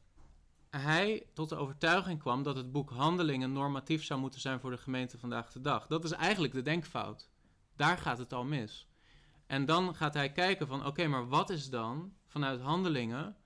[0.70, 4.78] hij tot de overtuiging kwam dat het boek Handelingen normatief zou moeten zijn voor de
[4.78, 5.86] gemeente vandaag de dag.
[5.86, 7.28] Dat is eigenlijk de denkfout.
[7.76, 8.88] Daar gaat het al mis.
[9.46, 13.36] En dan gaat hij kijken van oké, maar wat is dan vanuit Handelingen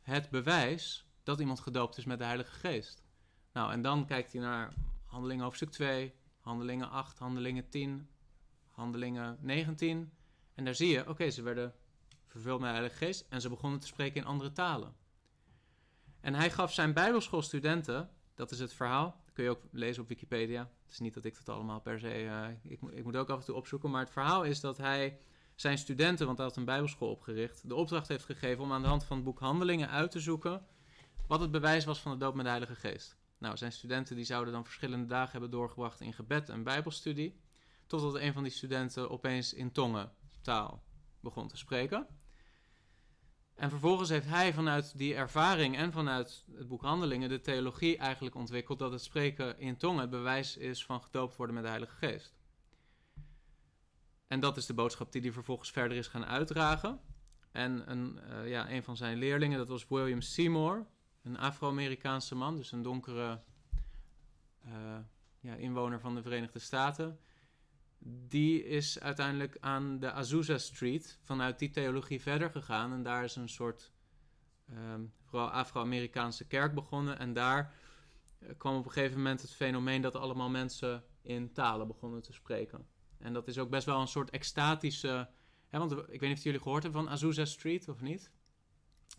[0.00, 3.04] het bewijs dat iemand gedoopt is met de Heilige Geest?
[3.52, 8.08] Nou, en dan kijkt hij naar Handelingen hoofdstuk 2, Handelingen 8, Handelingen 10,
[8.70, 10.12] Handelingen 19.
[10.54, 11.74] En daar zie je, oké, ze werden
[12.26, 14.94] vervuld met de Heilige Geest en ze begonnen te spreken in andere talen.
[16.20, 20.08] En hij gaf zijn bijbelschoolstudenten, dat is het verhaal, dat kun je ook lezen op
[20.08, 20.60] Wikipedia.
[20.82, 23.38] Het is niet dat ik dat allemaal per se, uh, ik, ik moet ook af
[23.38, 25.18] en toe opzoeken, maar het verhaal is dat hij
[25.54, 28.88] zijn studenten, want hij had een bijbelschool opgericht, de opdracht heeft gegeven om aan de
[28.88, 30.66] hand van het boek Handelingen uit te zoeken
[31.26, 33.16] wat het bewijs was van de doop met de Heilige Geest.
[33.38, 37.40] Nou, zijn studenten die zouden dan verschillende dagen hebben doorgebracht in gebed en bijbelstudie,
[37.86, 40.82] totdat een van die studenten opeens in tongen taal
[41.20, 42.06] begon te spreken.
[43.60, 48.34] En vervolgens heeft hij vanuit die ervaring en vanuit het boek Handelingen de theologie eigenlijk
[48.34, 51.96] ontwikkeld dat het spreken in tongen het bewijs is van gedoopt worden met de Heilige
[51.96, 52.34] Geest.
[54.26, 57.00] En dat is de boodschap die hij vervolgens verder is gaan uitdragen.
[57.52, 60.86] En een, uh, ja, van zijn leerlingen, dat was William Seymour,
[61.22, 63.40] een Afro-Amerikaanse man, dus een donkere
[64.66, 64.72] uh,
[65.40, 67.18] ja, inwoner van de Verenigde Staten
[68.02, 72.92] die is uiteindelijk aan de Azusa Street vanuit die theologie verder gegaan.
[72.92, 73.92] En daar is een soort
[74.70, 77.18] um, vooral Afro-Amerikaanse kerk begonnen.
[77.18, 77.74] En daar
[78.38, 82.32] uh, kwam op een gegeven moment het fenomeen dat allemaal mensen in talen begonnen te
[82.32, 82.86] spreken.
[83.18, 85.28] En dat is ook best wel een soort extatische.
[85.68, 88.30] Hè, want ik weet niet of jullie gehoord hebben van Azusa Street of niet.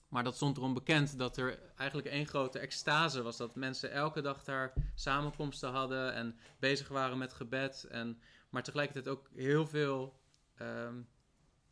[0.08, 3.38] Maar dat stond erom bekend dat er eigenlijk één grote extase was.
[3.38, 7.84] Dat mensen elke dag daar samenkomsten hadden en bezig waren met gebed.
[7.84, 10.19] En maar tegelijkertijd ook heel veel
[10.61, 11.07] um,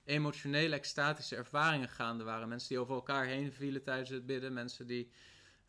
[0.03, 2.47] emotionele, extatische ervaringen gaande waren.
[2.47, 4.53] Mensen die over elkaar heen vielen tijdens het bidden.
[4.53, 5.11] Mensen die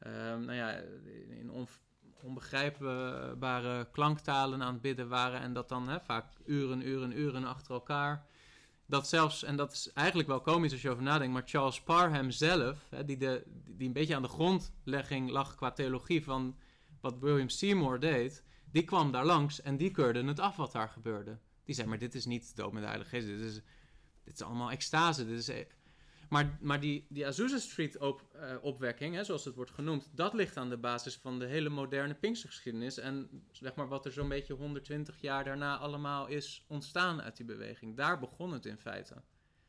[0.07, 0.83] um, nou ja,
[1.29, 1.69] in on,
[2.23, 5.41] onbegrijpbare klanktalen aan het bidden waren.
[5.41, 8.27] En dat dan vaak uren, uren, uren achter elkaar.
[8.87, 12.31] Dat zelfs, en dat is eigenlijk wel komisch als je over nadenkt, maar Charles Parham
[12.31, 16.57] zelf, die, de, die een beetje aan de grondlegging lag qua theologie van
[17.01, 20.89] wat William Seymour deed, die kwam daar langs en die keurde het af wat daar
[20.89, 21.39] gebeurde.
[21.65, 23.55] Die zei, maar dit is niet dood met de Geest, dit is,
[24.25, 25.27] dit is allemaal extase.
[25.27, 25.67] Dit is, e-
[26.31, 30.35] maar, maar die, die Azusa Street op, uh, opwekking, hè, zoals het wordt genoemd, dat
[30.35, 32.99] ligt aan de basis van de hele moderne Pinkstergeschiedenis.
[32.99, 37.47] En zeg maar wat er zo'n beetje 120 jaar daarna allemaal is ontstaan uit die
[37.47, 37.97] beweging.
[37.97, 39.23] Daar begon het in feite.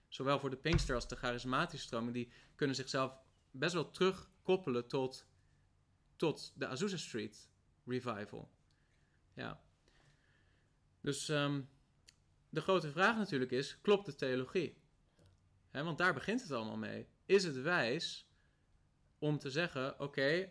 [0.08, 3.18] Zowel voor de Pinkster als de charismatische stroming, die kunnen zichzelf
[3.52, 5.26] best wel terugkoppelen tot,
[6.16, 7.50] tot de Azusa Street
[7.86, 8.50] revival.
[9.34, 9.62] Ja.
[11.02, 11.70] Dus um,
[12.50, 14.78] de grote vraag natuurlijk is: klopt de theologie?
[15.70, 17.08] He, want daar begint het allemaal mee.
[17.26, 18.28] Is het wijs
[19.20, 20.50] om te zeggen: oké,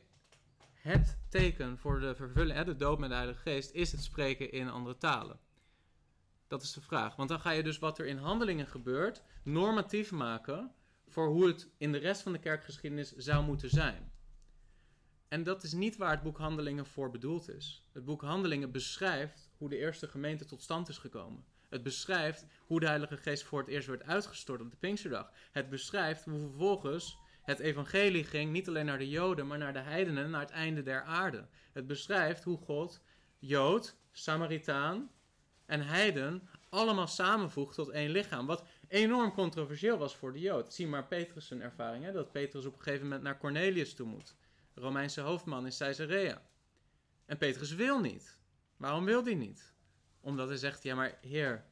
[0.74, 4.68] het teken voor de vervulling, de dood met de Heilige Geest, is het spreken in
[4.68, 5.40] andere talen?
[6.46, 7.16] Dat is de vraag.
[7.16, 10.74] Want dan ga je dus wat er in handelingen gebeurt, normatief maken
[11.08, 14.12] voor hoe het in de rest van de kerkgeschiedenis zou moeten zijn.
[15.30, 17.84] En dat is niet waar het boek Handelingen voor bedoeld is.
[17.92, 21.44] Het boek Handelingen beschrijft hoe de eerste gemeente tot stand is gekomen.
[21.68, 25.32] Het beschrijft hoe de Heilige Geest voor het eerst werd uitgestort op de Pinksterdag.
[25.52, 29.78] Het beschrijft hoe vervolgens het evangelie ging niet alleen naar de Joden, maar naar de
[29.78, 31.46] heidenen, naar het einde der aarde.
[31.72, 33.00] Het beschrijft hoe God
[33.38, 35.10] Jood, Samaritaan
[35.66, 38.46] en heiden allemaal samenvoegt tot één lichaam.
[38.46, 40.74] Wat enorm controversieel was voor de Jood.
[40.74, 44.34] Zie maar Petrus' ervaring, hè, dat Petrus op een gegeven moment naar Cornelius toe moet.
[44.80, 46.42] Romeinse hoofdman in Caesarea.
[47.26, 48.38] En Petrus wil niet.
[48.76, 49.74] Waarom wil hij niet?
[50.20, 51.64] Omdat hij zegt, ja maar heer,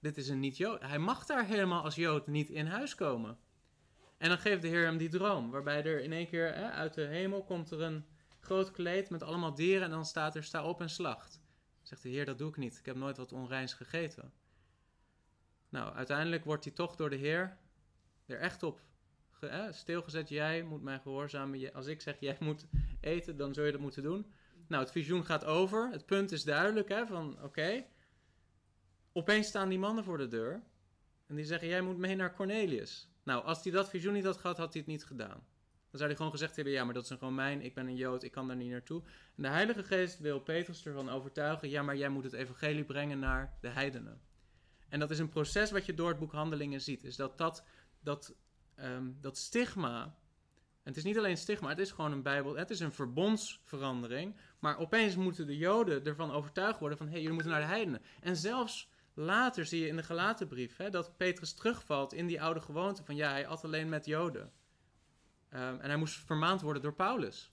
[0.00, 0.82] dit is een niet-Jood.
[0.82, 3.38] Hij mag daar helemaal als Jood niet in huis komen.
[4.18, 6.94] En dan geeft de Heer hem die droom, waarbij er in één keer hè, uit
[6.94, 8.04] de hemel komt er een
[8.40, 11.40] groot kleed met allemaal dieren en dan staat er sta op en slacht.
[11.82, 12.78] Zegt de Heer, dat doe ik niet.
[12.78, 14.32] Ik heb nooit wat onreins gegeten.
[15.68, 17.58] Nou, uiteindelijk wordt hij toch door de Heer
[18.26, 18.80] er echt op
[19.70, 21.72] stilgezet, jij moet mij gehoorzamen.
[21.72, 22.66] Als ik zeg, jij moet
[23.00, 24.32] eten, dan zul je dat moeten doen.
[24.68, 25.90] Nou, het visioen gaat over.
[25.90, 27.84] Het punt is duidelijk, hè, van oké.
[29.12, 30.62] Opeens staan die mannen voor de deur.
[31.26, 33.08] En die zeggen, jij moet mee naar Cornelius.
[33.22, 35.44] Nou, als hij dat visioen niet had gehad, had hij het niet gedaan.
[35.90, 37.96] Dan zou hij gewoon gezegd hebben, ja, maar dat is een Romein, ik ben een
[37.96, 39.02] Jood, ik kan daar niet naartoe.
[39.36, 43.18] En de Heilige Geest wil Petrus ervan overtuigen, ja, maar jij moet het evangelie brengen
[43.18, 44.20] naar de heidenen.
[44.88, 47.04] En dat is een proces wat je door het boek Handelingen ziet.
[47.04, 47.64] Is dat dat,
[48.00, 48.34] dat
[48.80, 50.02] um, dat stigma.
[50.02, 52.56] En het is niet alleen stigma, het is gewoon een Bijbel.
[52.56, 54.36] Het is een verbondsverandering.
[54.58, 57.72] Maar opeens moeten de Joden ervan overtuigd worden: van hé, hey, jullie moeten naar de
[57.72, 58.02] heidenen.
[58.20, 62.60] En zelfs Later zie je in de Galatenbrief hè, dat Petrus terugvalt in die oude
[62.60, 64.52] gewoonte van ja, hij at alleen met Joden.
[65.48, 67.52] Ehm, en hij moest vermaand worden door Paulus.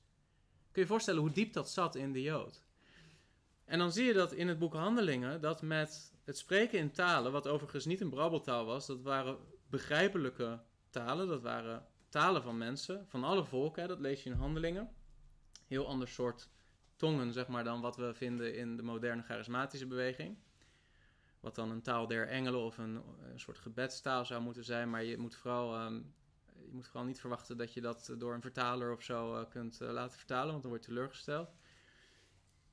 [0.62, 2.64] Kun je je voorstellen hoe diep dat zat in de Jood?
[3.66, 7.32] En dan zie je dat in het boek Handelingen, dat met het spreken in talen,
[7.32, 9.38] wat overigens niet een brabbeltaal was, dat waren
[9.70, 10.60] begrijpelijke
[10.94, 14.90] talen, dat waren talen van mensen, van alle volken, dat lees je in Handelingen.
[15.68, 16.50] Heel ander soort
[16.96, 20.38] tongen, zeg maar, dan wat we vinden in de moderne charismatische beweging.
[21.40, 23.02] Wat dan een taal der engelen of een,
[23.36, 26.02] soort gebedstaal zou moeten zijn, maar je moet vooral ehm,
[26.66, 29.82] je moet vooral niet verwachten dat je dat door een vertaler of zo uh, kunt
[29.82, 31.56] uh, laten vertalen, want dan word je teleurgesteld.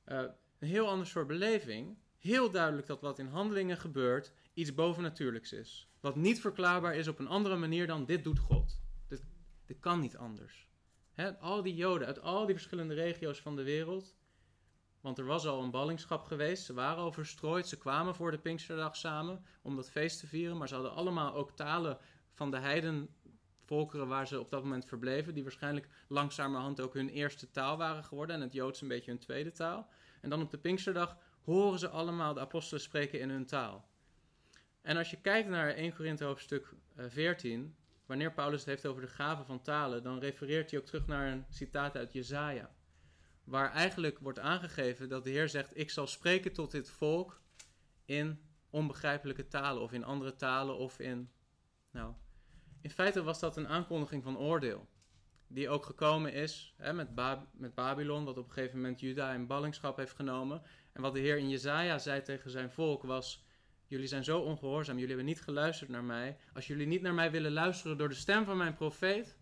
[0.07, 0.19] Uh,
[0.59, 1.99] een heel ander soort beleving.
[2.19, 5.90] Heel duidelijk dat wat in handelingen gebeurt iets bovennatuurlijks is.
[6.01, 8.81] Wat niet verklaarbaar is op een andere manier dan dit doet God.
[9.09, 9.23] Dit,
[9.67, 10.69] dit kan niet anders.
[11.41, 14.17] Al die Joden uit al die verschillende regio's van de wereld.
[15.01, 16.65] Want er was al een ballingschap geweest.
[16.65, 17.69] Ze waren al verstrooid.
[17.69, 20.57] Ze kwamen voor de Pinksterdag samen om dat feest te vieren.
[20.57, 21.99] Maar ze hadden allemaal ook talen
[22.33, 23.09] van de heiden
[23.65, 28.05] volkeren waar ze op dat moment verbleven, die waarschijnlijk langzamerhand ook hun eerste taal waren
[28.05, 29.89] geworden en het Joods een beetje hun tweede taal.
[30.21, 33.90] En dan op de Pinksterdag horen ze allemaal de apostelen spreken in hun taal.
[34.83, 37.67] En als je kijkt naar 1 Korinthe hoofdstuk 14, eh,
[38.07, 41.33] wanneer Paulus het heeft over de gaven van talen, dan refereert hij ook terug naar
[41.33, 42.71] een citaat uit Jezaja.
[43.45, 47.41] Waar eigenlijk wordt aangegeven dat de Heer zegt: Ik zal spreken tot dit volk
[48.05, 48.41] in
[48.71, 51.31] onbegrijpelijke talen, of in andere talen, of in.
[51.91, 52.15] Nou,
[52.81, 54.89] in feite was dat een aankondiging van oordeel.
[55.47, 57.09] Die ook gekomen is hè, met,
[57.53, 60.63] met Babylon, wat op een gegeven moment Juda in ballingschap heeft genomen.
[60.93, 63.45] En wat de Heer in Jezaja zei tegen zijn volk was:
[63.91, 66.37] Jullie zijn zo ongehoorzaam, jullie hebben niet geluisterd naar mij.
[66.53, 69.37] Als jullie niet naar mij willen luisteren door de stem van mijn profeet,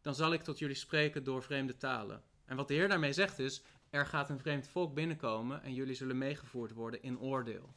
[0.00, 2.22] dan zal ik tot jullie spreken door vreemde talen.
[2.44, 5.94] En wat de Heer daarmee zegt is: Er gaat een vreemd volk binnenkomen en jullie
[5.94, 7.74] zullen meegevoerd worden in oordeel.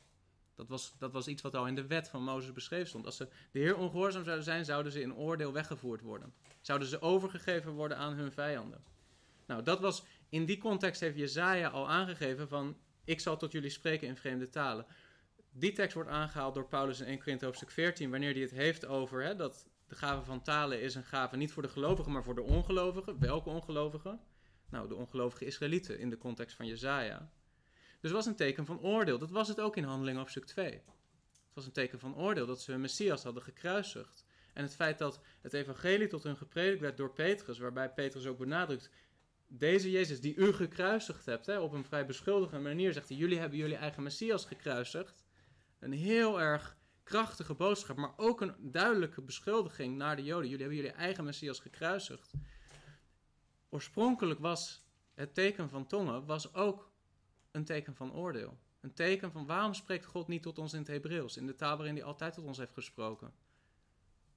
[0.56, 3.06] Dat was, dat was iets wat al in de wet van Mozes beschreven stond.
[3.06, 6.34] Als ze de Heer ongehoorzaam zouden zijn, zouden ze in oordeel weggevoerd worden.
[6.62, 8.84] Zouden ze overgegeven worden aan hun vijanden.
[9.46, 13.70] Nou, dat was, in die context heeft Jezaja al aangegeven van, ik zal tot jullie
[13.70, 14.86] spreken in vreemde talen.
[15.54, 18.86] Die tekst wordt aangehaald door Paulus in 1 Korinthe hoofdstuk 14, wanneer hij het heeft
[18.86, 22.24] over hè, dat de gave van talen is een gave niet voor de gelovigen, maar
[22.24, 23.20] voor de ongelovigen.
[23.20, 24.20] Welke ongelovigen?
[24.70, 27.32] Nou, de ongelovige Israëlieten in de context van Jezaja.
[28.02, 29.18] Dus was een teken van oordeel.
[29.18, 30.66] Dat was het ook in Handelingen stuk 2.
[30.66, 30.84] Het
[31.54, 34.26] was een teken van oordeel dat ze hun Messias hadden gekruisigd.
[34.54, 38.38] En het feit dat het evangelie tot hun gepredikt werd door Petrus, waarbij Petrus ook
[38.38, 38.90] benadrukt,
[39.48, 43.40] deze Jezus die u gekruisigd hebt, hè, op een vrij beschuldigende manier zegt hij, jullie
[43.40, 45.21] hebben jullie eigen Messias gekruisigd.
[45.82, 50.50] Een heel erg krachtige boodschap, maar ook een duidelijke beschuldiging naar de Joden.
[50.50, 52.34] Jullie hebben jullie eigen Messias gekruisigd.
[53.70, 56.92] Oorspronkelijk was het teken van tongen was ook
[57.52, 58.58] een teken van oordeel.
[58.80, 61.78] Een teken van waarom spreekt God niet tot ons in het Hebreeuws, in de taal
[61.78, 63.34] waarin hij altijd tot ons heeft gesproken?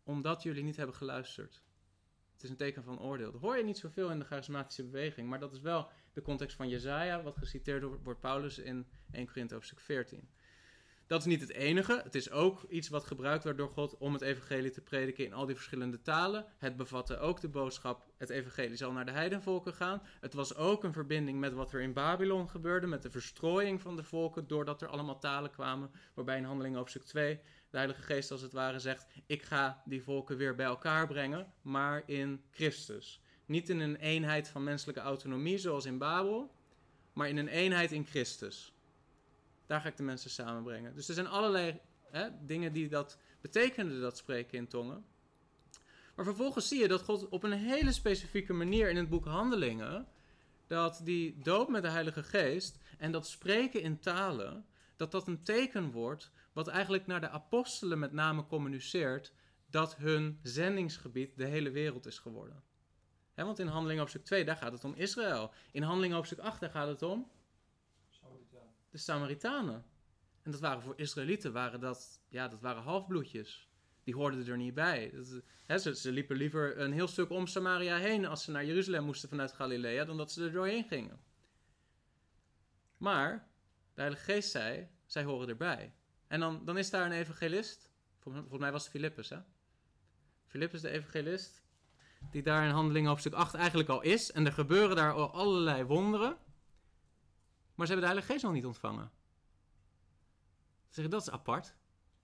[0.03, 1.63] Omdat jullie niet hebben geluisterd.
[2.33, 3.33] Het is een teken van oordeel.
[3.33, 6.57] Dat hoor je niet zoveel in de charismatische beweging, maar dat is wel de context
[6.57, 10.29] van Jezaja, wat geciteerd wordt door Paulus in 1 Korinthe hoofdstuk 14.
[11.07, 12.01] Dat is niet het enige.
[12.05, 15.33] Het is ook iets wat gebruikt wordt door God om het evangelie te prediken in
[15.33, 16.45] al die verschillende talen.
[16.59, 20.03] Het bevatte ook de boodschap, het evangelie zal naar de heidenvolken gaan.
[20.21, 23.97] Het was ook een verbinding met wat er in Babylon gebeurde, met de verstrooiing van
[23.97, 27.41] de volken, doordat er allemaal talen kwamen, waarbij in handeling hoofdstuk 2
[27.75, 31.53] de Heilige Geest als het ware zegt, ik ga die volken weer bij elkaar brengen,
[31.63, 33.21] maar in Christus.
[33.47, 36.55] Niet in een eenheid van menselijke autonomie zoals in Babel,
[37.13, 38.74] maar in een eenheid in Christus.
[39.67, 40.95] Daar ga ik de mensen samenbrengen.
[40.95, 45.05] Dus er zijn allerlei hè, dingen die dat betekenen, dat spreken in tongen.
[46.15, 50.07] Maar vervolgens zie je dat God op een hele specifieke manier in het boek Handelingen,
[50.67, 55.43] dat die doop met de Heilige Geest en dat spreken in talen, dat dat een
[55.43, 59.33] teken wordt wat eigenlijk naar de apostelen met name communiceert
[59.71, 62.63] dat hun zendingsgebied de hele wereld is geworden.
[63.35, 65.53] want in Handelingen hoofdstuk 2, daar gaat het om Israël.
[65.71, 67.31] In Handelingen hoofdstuk 8, daar gaat het om
[68.95, 69.85] de Samaritanen.
[70.43, 73.69] En dat waren voor Israëlieten, waren dat, ja, dat waren halfbloedjes.
[74.05, 75.11] Die hoorden er niet bij.
[75.67, 79.05] Dat, ze, ze, liepen liever een heel stuk om Samaria heen als ze naar Jeruzalem
[79.05, 81.21] moesten vanuit Galilea, dan dat ze er doorheen gingen.
[82.97, 83.49] Maar
[83.95, 85.95] de Heilige Geest zei, zij horen erbij.
[86.27, 89.39] En dan, dan is daar een evangelist, volgens, mij was het Filippus, hè?
[90.47, 91.63] Filippus de evangelist,
[92.31, 94.33] die daar in handelingen op stuk 8 eigenlijk al is.
[94.33, 96.37] En er gebeuren daar al allerlei wonderen.
[97.75, 99.11] Maar ze hebben de Heilige Geest nog niet ontvangen.
[100.89, 101.75] Zeg, dat is apart.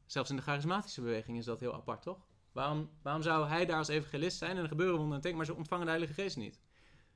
[0.07, 2.27] Zelfs in de charismatische beweging is dat heel apart, toch?
[2.53, 5.55] Waarom, waarom zou hij daar als evangelist zijn en er gebeuren wonderen en maar ze
[5.55, 6.61] ontvangen de Heilige Geest niet?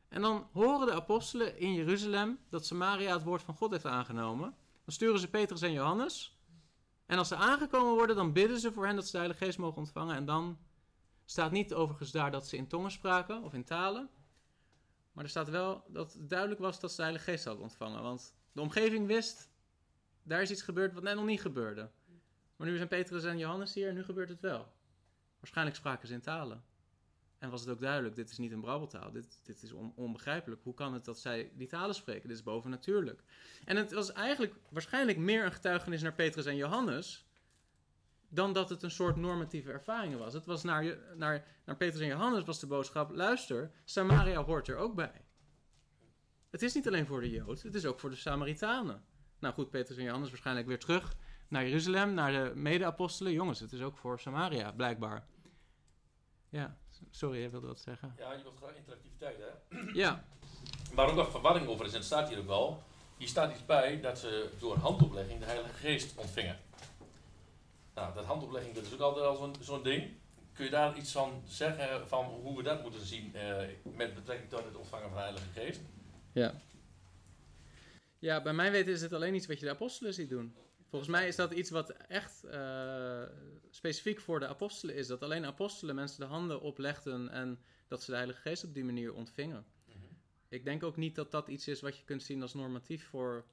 [0.08, 4.54] En dan horen de apostelen in Jeruzalem dat Samaria het woord van God heeft aangenomen.
[4.84, 6.38] Dan sturen ze Petrus en Johannes.
[7.06, 9.58] En als ze aangekomen worden, dan bidden ze voor hen dat ze de Heilige Geest
[9.58, 10.16] mogen ontvangen.
[10.16, 10.58] En dan
[11.24, 14.10] staat niet overigens daar dat ze in tongen spraken of in talen.
[15.14, 18.02] Maar er staat wel dat het duidelijk was dat ze de Heilige Geest hadden ontvangen.
[18.02, 19.50] Want de omgeving wist,
[20.22, 21.90] daar is iets gebeurd wat net nog niet gebeurde.
[22.56, 24.72] Maar nu zijn Petrus en Johannes hier en nu gebeurt het wel.
[25.38, 26.64] Waarschijnlijk spraken ze in talen.
[27.38, 30.62] En was het ook duidelijk, dit is niet een brabbeltaal, dit, dit is on, onbegrijpelijk.
[30.62, 32.28] Hoe kan het dat zij die talen spreken?
[32.28, 33.22] Dit is bovennatuurlijk.
[33.64, 37.26] En het was eigenlijk waarschijnlijk meer een getuigenis naar Petrus en Johannes,
[38.28, 40.32] dan dat het een soort normatieve ervaring was.
[40.32, 44.76] Het was naar, naar, naar Petrus en Johannes was de boodschap, luister, Samaria hoort er
[44.76, 45.24] ook bij.
[46.50, 49.04] Het is niet alleen voor de Jood, het is ook voor de Samaritanen.
[49.38, 51.14] Nou goed, Petrus en Johannes waarschijnlijk weer terug
[51.48, 53.32] naar Jeruzalem, naar de mede-apostelen.
[53.32, 55.26] Jongens, het is ook voor Samaria, blijkbaar.
[56.48, 56.78] Ja,
[57.10, 58.14] sorry, jij wilde wat zeggen.
[58.18, 59.78] Ja, je wilt graag interactiviteit, hè?
[59.92, 60.24] Ja,
[60.94, 62.82] Waar ook nog verwarring over is, en het staat hier ook wel.
[63.16, 66.58] Hier staat iets bij dat ze door handoplegging de Heilige Geest ontvingen.
[67.94, 70.10] Nou, dat handoplegging, dat is ook altijd al zo'n zo'n ding.
[70.52, 74.50] Kun je daar iets van zeggen, van hoe we dat moeten zien eh, met betrekking
[74.50, 75.80] tot het ontvangen van de Heilige Geest?
[76.32, 76.54] ja.
[78.18, 80.54] Ja, bij mijn weten is het alleen iets wat je de apostelen ziet doen.
[80.88, 83.22] Volgens mij is dat iets wat echt eh,
[83.70, 85.06] specifiek voor de apostelen is.
[85.06, 88.84] Dat alleen apostelen mensen de handen oplegden en dat ze de Heilige Geest op die
[88.84, 89.64] manier ontvingen.
[90.48, 93.44] Ik denk ook niet dat dat iets is wat je kunt zien als normatief voor.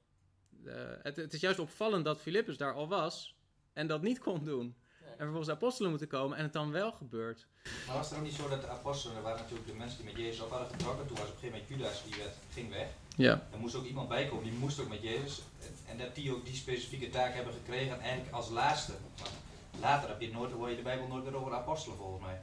[0.65, 3.35] eh, het, het is juist opvallend dat Filippus daar al was
[3.73, 4.75] en dat niet kon doen.
[5.21, 7.47] En vervolgens de apostelen moeten komen en het dan wel gebeurt.
[7.87, 10.05] Maar was het ook niet zo dat de apostelen, er waren natuurlijk de mensen die
[10.05, 11.07] met Jezus op hadden getrokken.
[11.07, 12.87] Toen was op een gegeven moment Judas, die werd, ging weg.
[13.15, 13.47] Ja.
[13.51, 15.41] Er moest ook iemand bij komen, die moest ook met Jezus.
[15.87, 18.93] En dat die ook die specifieke taak hebben gekregen, eigenlijk als laatste.
[19.17, 19.31] Want
[19.79, 22.41] later heb je nooit, hoor je de Bijbel nooit meer over apostelen volgens mij.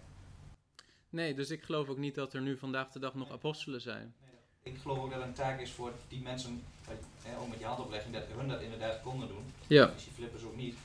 [1.11, 4.15] Nee, dus ik geloof ook niet dat er nu vandaag de dag nog apostelen zijn.
[4.63, 6.65] Ik geloof ook dat het een taak is voor die mensen,
[7.23, 9.53] eh, ook met die handoplegging, dat hun dat inderdaad konden doen.
[9.67, 9.87] Ja.
[9.87, 10.77] Dus die flippers ook niet.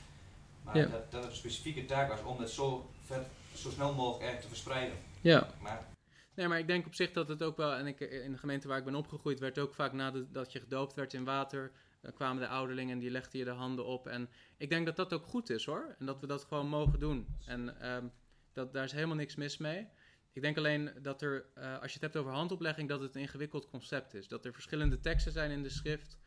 [0.64, 0.86] Maar Ja.
[0.86, 3.24] dat, dat het een specifieke taak was om het zo, ver,
[3.54, 4.96] zo snel mogelijk te verspreiden.
[5.20, 5.48] Ja.
[5.60, 5.86] Maar
[6.34, 8.68] Nee, maar ik denk op zich dat het ook wel, en ik, in de gemeente
[8.68, 12.42] waar ik ben opgegroeid, werd ook vaak nadat je gedoopt werd in water, dan kwamen
[12.42, 14.06] de ouderlingen en die legden je de handen op.
[14.06, 16.98] En ik denk dat dat ook goed is hoor, en dat we dat gewoon mogen
[16.98, 17.26] doen.
[17.46, 18.04] En ehm,
[18.52, 19.88] dat, daar is helemaal niks mis mee.
[20.32, 23.20] Ik denk alleen dat er, eh, als je het hebt over handoplegging, dat het een
[23.20, 24.28] ingewikkeld concept is.
[24.28, 26.18] Dat er verschillende teksten zijn in de schrift.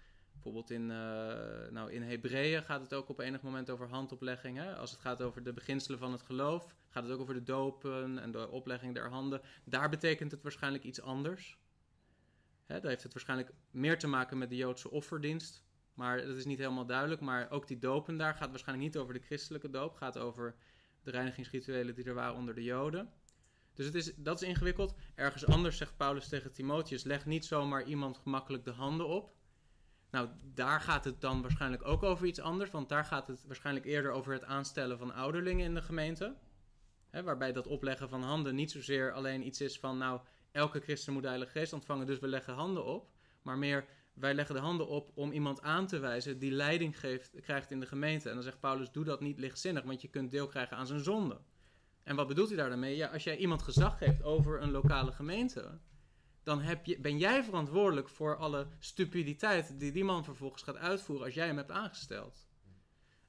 [0.43, 4.57] Bijvoorbeeld in, eh nou, in Hebreeën gaat het ook op enig moment over handoplegging.
[4.57, 4.75] Hè?
[4.75, 8.19] Als het gaat over de beginselen van het geloof, gaat het ook over de dopen
[8.19, 9.41] en de oplegging der handen.
[9.63, 11.57] Daar betekent het waarschijnlijk iets anders.
[12.65, 15.63] Hè, daar heeft het waarschijnlijk meer te maken met de Joodse offerdienst.
[15.93, 17.21] Maar dat is niet helemaal duidelijk.
[17.21, 19.95] Maar ook die dopen daar gaat waarschijnlijk niet over de christelijke doop.
[19.95, 20.55] gaat over
[21.03, 23.09] de reinigingsrituelen die er waren onder de Joden.
[23.73, 24.95] Dus het is, dat is ingewikkeld.
[25.15, 29.35] Ergens anders zegt Paulus tegen Timotheus: leg niet zomaar iemand gemakkelijk de handen op.
[30.11, 32.71] Nou, daar gaat het dan waarschijnlijk ook over iets anders.
[32.71, 36.35] Want daar gaat het waarschijnlijk eerder over het aanstellen van ouderlingen in de gemeente.
[37.09, 40.19] Hè, waarbij dat opleggen van handen niet zozeer alleen iets is van, nou,
[40.51, 43.09] elke christen moet de Heilige Geest ontvangen, dus we leggen handen op.
[43.41, 47.41] Maar meer, wij leggen de handen op om iemand aan te wijzen die leiding geeft,
[47.41, 48.29] krijgt in de gemeente.
[48.29, 50.99] En dan zegt Paulus, doe dat niet lichtzinnig, want je kunt deel krijgen aan zijn
[50.99, 51.39] zonde.
[52.03, 52.95] En wat bedoelt hij daar dan mee?
[52.95, 55.79] Ja, als jij iemand gezag geeft over een lokale gemeente,
[56.47, 61.25] dan heb je, ben jij verantwoordelijk voor alle stupiditeit die die man vervolgens gaat uitvoeren
[61.25, 62.47] als jij hem hebt aangesteld.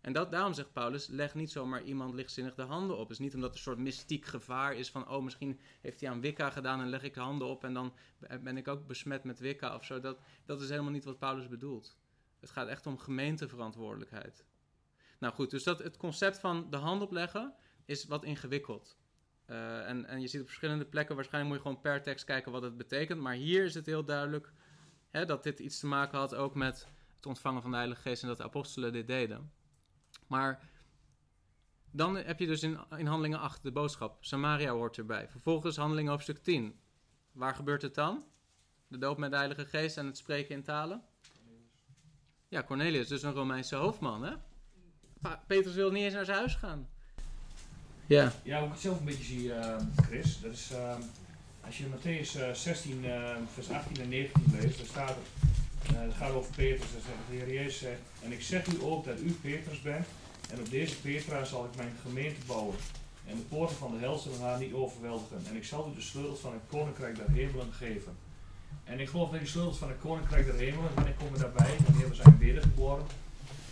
[0.01, 3.03] En dat, daarom zegt Paulus, leg niet zomaar iemand lichtzinnig de handen op.
[3.03, 6.11] Het is niet omdat er een soort mystiek gevaar is van, oh misschien heeft hij
[6.11, 7.95] aan Wicca gedaan en leg ik de handen op en dan
[8.43, 10.01] ben ik ook besmet met Wicca of zo.
[10.01, 11.99] Dat, dat is helemaal niet wat Paulus bedoelt.
[12.41, 14.45] Het gaat echt om gemeenteverantwoordelijkheid.
[15.19, 17.55] Nou goed, dus dat, het concept van de hand opleggen
[17.85, 18.98] is wat ingewikkeld.
[19.51, 22.53] Uh, en, en je ziet op verschillende plekken, waarschijnlijk moet je gewoon per tekst kijken
[22.53, 23.21] wat het betekent.
[23.21, 24.53] Maar hier is het heel duidelijk
[25.11, 28.23] hè, dat dit iets te maken had ook met het ontvangen van de Heilige Geest
[28.23, 29.53] en dat de apostelen dit deden.
[30.27, 30.69] Maar
[31.91, 34.25] dan heb je dus in, in Handelingen 8 de boodschap.
[34.25, 35.29] Samaria hoort erbij.
[35.29, 36.81] Vervolgens Handelingen hoofdstuk 10.
[37.33, 38.25] Waar gebeurt het dan?
[38.89, 41.03] De doop met de Heilige Geest en het spreken in talen?
[42.49, 44.35] Ja, Cornelius, dus een Romeinse hoofdman, hè?
[45.47, 46.89] Petrus wil niet eens naar zijn huis gaan.
[48.09, 48.33] Ja.
[48.43, 50.95] Ja, hoe ik het zelf een beetje zie, uh, Chris, dat is uh,
[51.67, 53.05] als je Matthäus uh, 16,
[53.55, 57.17] vers 18 en 19 leest, dan staat het, uh, het gaat over Petrus, dan zegt
[57.31, 60.07] de Heer Jezus zegt, en ik zeg u ook dat u Petrus bent,
[60.51, 62.77] en op deze Petra zal ik mijn gemeente bouwen.
[63.27, 65.43] En de poorten van de hel zullen haar niet overweldigen.
[65.49, 68.13] En ik zal u de sleutels van het koninkrijk der hemelen geven.
[68.85, 71.77] En ik geloof dat die sleutels van het koninkrijk der hemelen, wanneer komen daarbij?
[71.85, 73.05] Wanneer we zijn wedergeboren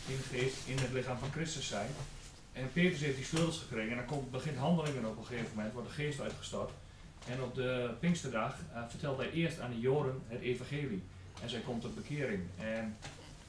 [0.09, 1.91] in geest, in het lichaam van Christus zijn.
[2.57, 5.73] En Petrus heeft die sleutels gekregen en dan komt, begint handelingen op een gegeven moment,
[5.73, 6.71] wordt de geest uitgestort.
[7.29, 11.03] En op de Pinksterdag uh, vertelt hij eerst aan de Joden het evangelie.
[11.43, 12.43] En zij komt tot bekering.
[12.59, 12.97] En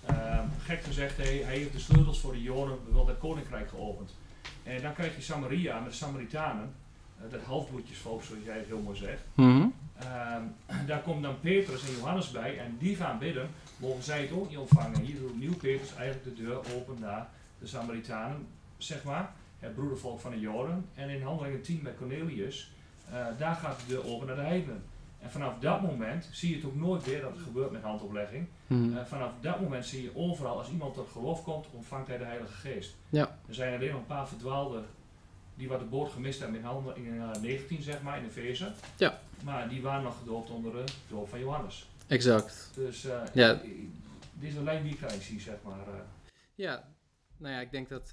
[0.07, 4.15] Ehm, gek gezegd, hij, hij heeft de sleutels voor de Joden, wel het koninkrijk geopend.
[4.63, 6.73] En dan krijg je Samaria met de Samaritanen,
[7.17, 9.21] uh, dat halfbloedjesvolk zoals jij het heel mooi zegt.
[9.33, 9.65] Mhm.
[9.97, 10.41] Ehm,
[10.87, 14.49] daar komt dan Petrus en Johannes bij en die gaan bidden, mogen zij het ook
[14.49, 15.01] niet ontvangen.
[15.01, 17.27] Hier doet nieuw Petrus eigenlijk de deur open naar
[17.59, 18.47] de Samaritanen,
[18.78, 20.86] zeg maar, het broedervolk van de Joden.
[20.93, 22.71] En in handelingen 10 met Cornelius,
[23.09, 24.84] uh, daar gaat de open naar de heidenen.
[25.19, 28.47] En vanaf dat moment zie je het ook nooit weer dat het gebeurt met handoplegging.
[28.67, 28.93] Mhm.
[28.93, 32.23] Uh, vanaf dat moment zie je overal, als iemand tot geloof komt, ontvangt hij de
[32.23, 32.95] Heilige Geest.
[33.09, 33.38] Ja.
[33.47, 34.86] Er zijn alleen nog een paar verdwaalden
[35.55, 38.30] die wat de boot gemist hebben in handel in uh, 19, zeg maar, in de
[38.30, 38.73] Vezen.
[38.97, 39.19] Ja.
[39.43, 41.89] Maar die waren nog gedoopt onder de doop van Johannes.
[42.07, 42.71] Exact.
[42.75, 43.53] Dus uh, Ja.
[44.34, 45.78] dit is een lijn die ik zie, zeg maar.
[46.55, 46.84] Ja,
[47.38, 48.09] nou ja, ik denk dat.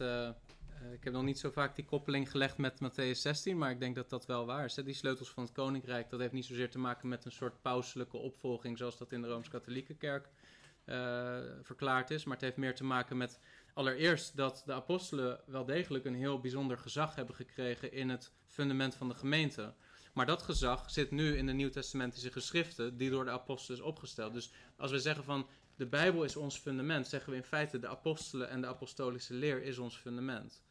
[0.85, 3.80] Eh, ik heb nog niet zo vaak die koppeling gelegd met Matthäus 16, maar ik
[3.80, 4.76] denk dat dat wel waar is.
[4.76, 4.82] Hè?
[4.82, 8.16] Die sleutels van het koninkrijk, dat heeft niet zozeer te maken met een soort pauselijke
[8.16, 10.28] opvolging, zoals dat in de Rooms-Katholieke Kerk
[10.85, 12.24] eh, verklaard is.
[12.24, 13.41] Maar het heeft meer te maken met
[13.74, 18.95] allereerst dat de apostelen wel degelijk een heel bijzonder gezag hebben gekregen in het fundament
[18.95, 19.74] van de gemeente.
[20.12, 24.32] Maar dat gezag zit nu in de Nieuwtestamentische geschriften, die door de apostelen is opgesteld.
[24.32, 27.89] Dus als we zeggen van de Bijbel is ons fundament, zeggen we in feite de
[27.89, 30.64] apostelen en de apostolische leer is ons fundament.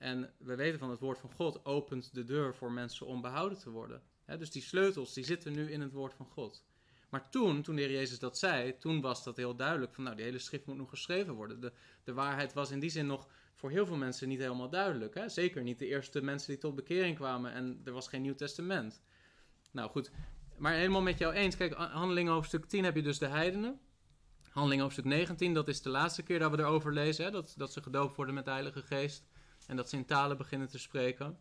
[0.00, 3.58] En we weten van het woord van God opent de deur voor mensen om behouden
[3.58, 4.02] te worden.
[4.38, 6.64] Dus die sleutels die zitten nu in het woord van God.
[7.08, 10.16] Maar toen, toen de Heer Jezus dat zei, toen was dat heel duidelijk van nou
[10.16, 11.60] die hele schrift moet nog geschreven worden.
[11.60, 11.72] De,
[12.04, 15.14] de waarheid was in die zin nog voor heel veel mensen niet helemaal duidelijk.
[15.14, 15.28] Hè?
[15.28, 19.02] Zeker niet de eerste mensen die tot bekering kwamen en er was geen Nieuw Testament.
[19.70, 20.10] Nou goed,
[20.56, 21.56] maar helemaal met jou eens.
[21.56, 23.80] Kijk, handelingen hoofdstuk 10 heb je dus de heidenen.
[24.50, 27.24] Handelingen hoofdstuk 19, dat is de laatste keer dat we erover lezen.
[27.24, 27.30] Hè?
[27.30, 29.29] Dat, dat ze gedoopt worden met de Heilige Geest.
[29.70, 31.38] En dat ze in talen beginnen te spreken.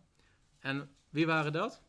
[0.60, 1.82] En wie waren dat?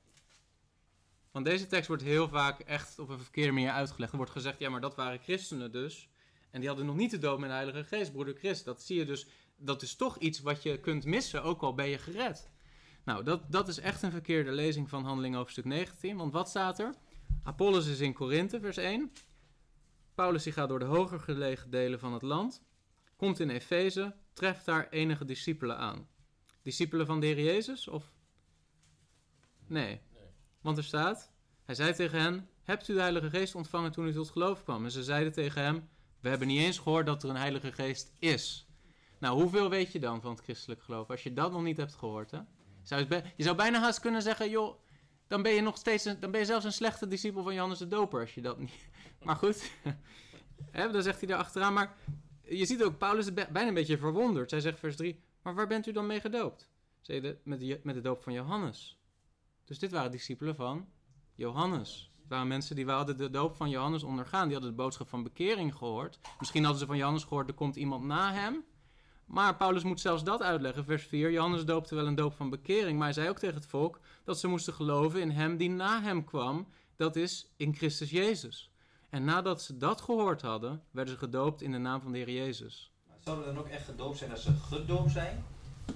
[1.30, 4.10] Want deze tekst wordt heel vaak echt op een verkeerde manier uitgelegd.
[4.10, 6.08] Er wordt gezegd, ja, maar dat waren christenen dus.
[6.50, 8.64] En die hadden nog niet de doop met de Heilige Geest, broeder Christ.
[8.64, 9.26] Dat zie je dus,
[9.56, 12.50] dat is toch iets wat je kunt missen, ook al ben je gered.
[13.04, 16.16] Nou, dat, dat is echt een verkeerde lezing van Handelingen hoofdstuk 19.
[16.16, 16.94] Want wat staat er?
[17.42, 19.12] Apollos is in Korinthe, vers 1.
[20.14, 22.62] Paulus die gaat door de hoger gelegen delen van het land.
[23.16, 26.08] Komt in Efeze, treft daar enige discipelen aan.
[26.62, 27.88] Discipelen van de Heer Jezus?
[27.88, 28.12] Of?
[29.66, 30.00] Nee.
[30.60, 31.32] Want er staat,
[31.64, 34.84] hij zei tegen hen, hebt u de Heilige Geest ontvangen toen u tot geloof kwam?
[34.84, 35.88] En ze zeiden tegen hem,
[36.20, 38.68] we hebben niet eens gehoord dat er een Heilige Geest is.
[39.18, 41.10] Nou, hoeveel weet je dan van het christelijk geloof?
[41.10, 42.40] Als je dat nog niet hebt gehoord, hè?
[42.82, 44.80] Zou je, zou bijna haast kunnen zeggen, joh,
[45.26, 47.78] dan ben je nog steeds, een, dan ben je zelfs een slechte discipel van Johannes
[47.78, 48.72] de Doper, als je dat niet...
[49.24, 49.70] Maar goed,
[50.70, 51.96] hè, dan zegt hij daar achteraan, maar
[52.42, 54.50] je ziet ook, Paulus bijna een beetje verwonderd.
[54.50, 56.68] Hij zegt vers 3, maar waar bent u dan mee gedoopt?
[57.00, 58.98] Zei de, met, de, met de doop van Johannes.
[59.64, 60.88] Dus dit waren discipelen van
[61.34, 62.10] Johannes.
[62.20, 64.44] Het waren mensen die hadden de doop van Johannes ondergaan.
[64.44, 66.18] Die hadden de boodschap van bekering gehoord.
[66.38, 68.64] Misschien hadden ze van Johannes gehoord, er komt iemand na hem.
[69.24, 70.84] Maar Paulus moet zelfs dat uitleggen.
[70.84, 72.96] Vers 4, Johannes doopte wel een doop van bekering.
[72.96, 76.02] Maar hij zei ook tegen het volk dat ze moesten geloven in hem die na
[76.02, 76.68] hem kwam.
[76.96, 78.70] Dat is in Christus Jezus.
[79.08, 82.30] En nadat ze dat gehoord hadden, werden ze gedoopt in de naam van de Heer
[82.30, 82.89] Jezus.
[83.24, 85.44] Zouden dan ook echt gedoopt zijn als ze gedoopt zijn?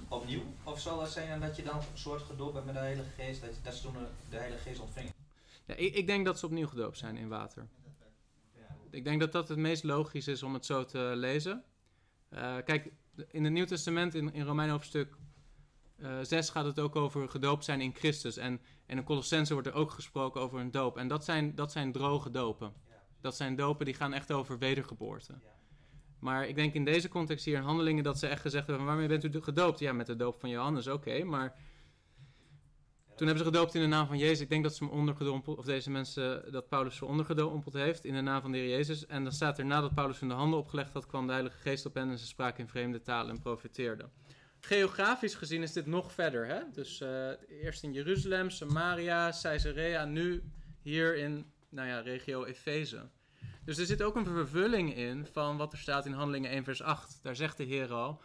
[0.07, 0.41] Opnieuw?
[0.63, 3.41] Of zal het zijn dat je dan een soort gedoopt bent met de Heilige Geest,
[3.41, 5.13] dat, je, dat ze toen de, de Heilige Geest ontvingen?
[5.65, 7.67] Ja, ik, ik denk dat ze opnieuw gedoopt zijn in water.
[8.89, 11.63] Ik denk dat dat het meest logisch is om het zo te lezen.
[12.29, 12.91] Uh, kijk,
[13.27, 15.15] in het Nieuw Testament, in, in Romein hoofdstuk
[15.97, 18.37] uh, 6, gaat het ook over gedoopt zijn in Christus.
[18.37, 20.97] En, en in Colossense wordt er ook gesproken over een doop.
[20.97, 22.73] En dat zijn, dat zijn droge dopen.
[23.21, 25.33] Dat zijn dopen die gaan echt over wedergeboorte.
[26.25, 29.07] Maar ik denk in deze context hier in handelingen dat ze echt gezegd hebben: waarmee
[29.07, 29.79] bent u gedoopt?
[29.79, 31.23] Ja, met de doop van Johannes, oké.
[31.23, 31.55] Maar
[33.15, 34.39] toen hebben ze gedoopt in de naam van Jezus.
[34.39, 38.13] Ik denk dat ze hem ondergedompeld, of deze mensen, dat Paulus ze ondergedompeld heeft in
[38.13, 39.05] de naam van de Heer Jezus.
[39.05, 41.85] En dan staat er nadat Paulus hun de handen opgelegd had, kwam de Heilige Geest
[41.85, 44.11] op hen en ze spraken in vreemde talen en profeteerden.
[44.59, 46.47] Geografisch gezien is dit nog verder.
[46.47, 46.59] Hè?
[46.73, 50.43] Dus uh, eerst in Jeruzalem, Samaria, Caesarea, nu
[50.81, 53.09] hier in, nou ja, regio Efeze.
[53.65, 56.81] Dus er zit ook een vervulling in van wat er staat in Handelingen 1 vers
[56.81, 57.19] 8.
[57.21, 58.21] Daar zegt de Heer al,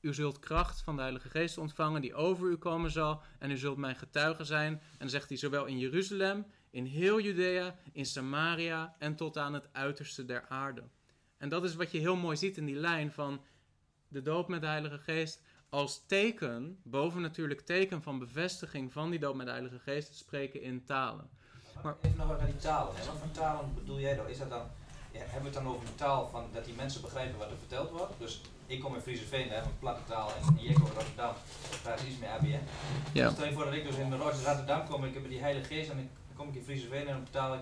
[0.00, 3.56] u zult kracht van de Heilige Geest ontvangen die over u komen zal en u
[3.56, 4.72] zult mijn getuige zijn.
[4.72, 9.54] En dan zegt hij zowel in Jeruzalem, in heel Judea, in Samaria en tot aan
[9.54, 10.82] het uiterste der aarde.
[11.38, 13.40] En dat is wat je heel mooi ziet in die lijn van
[14.08, 19.34] de doop met de Heilige Geest als teken, bovennatuurlijk teken van bevestiging van die doop
[19.34, 21.30] met de Heilige Geest, te spreken in talen.
[21.82, 22.94] Maar even nog over die talen.
[22.96, 23.04] Hè?
[23.04, 24.28] Wat voor talen bedoel jij dan?
[24.28, 24.70] Is dat dan
[25.18, 27.90] hebben we het dan over een taal van dat die mensen begrijpen wat er verteld
[27.90, 28.12] wordt?
[28.18, 31.34] Dus ik kom in Frieseveen, hè, een platte taal, en jij komt in Rotterdam,
[31.82, 32.60] praat iets meer ABN.
[33.12, 33.30] Ja.
[33.30, 35.90] Stel je voor dat ik dus in Rotterdam kom en ik heb die Heilige Geest
[35.90, 37.60] en dan kom ik in Frieseveen en dan betaal ik,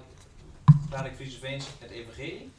[0.89, 2.51] praat ik Frieseveens het evangelie.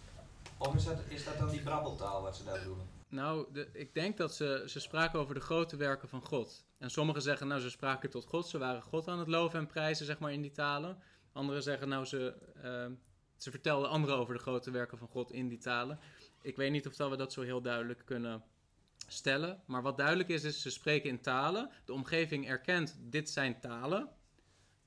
[0.57, 2.85] Of is dat, is dat dan die brabbeltaal wat ze daar bedoelen?
[3.07, 6.65] Nou, de, ik denk dat ze, ze spraken over de grote werken van God.
[6.77, 8.47] En sommigen zeggen, nou, ze spraken tot God.
[8.47, 10.97] Ze waren God aan het loven en prijzen, zeg maar, in die talen.
[11.33, 12.33] Anderen zeggen, nou, ze,
[12.63, 12.95] uh,
[13.43, 15.99] ze vertelden anderen over de grote werken van God in die talen.
[16.41, 18.43] Ik weet niet of dat we dat zo heel duidelijk kunnen
[19.07, 19.61] stellen.
[19.65, 21.69] Maar wat duidelijk is, is ze spreken in talen.
[21.85, 24.09] De omgeving erkent, dit zijn talen.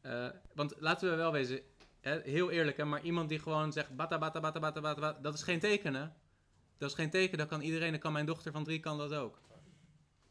[0.02, 1.60] Uh, want laten we wel wezen,
[2.00, 5.20] hè, heel eerlijk, hè, maar iemand die gewoon zegt, bata, bata, bata, bata, bata, bata
[5.20, 6.06] dat is geen teken, hè?
[6.78, 9.12] Dat is geen teken, dat kan iedereen, dat kan mijn dochter van drie, kan dat
[9.14, 9.40] ook.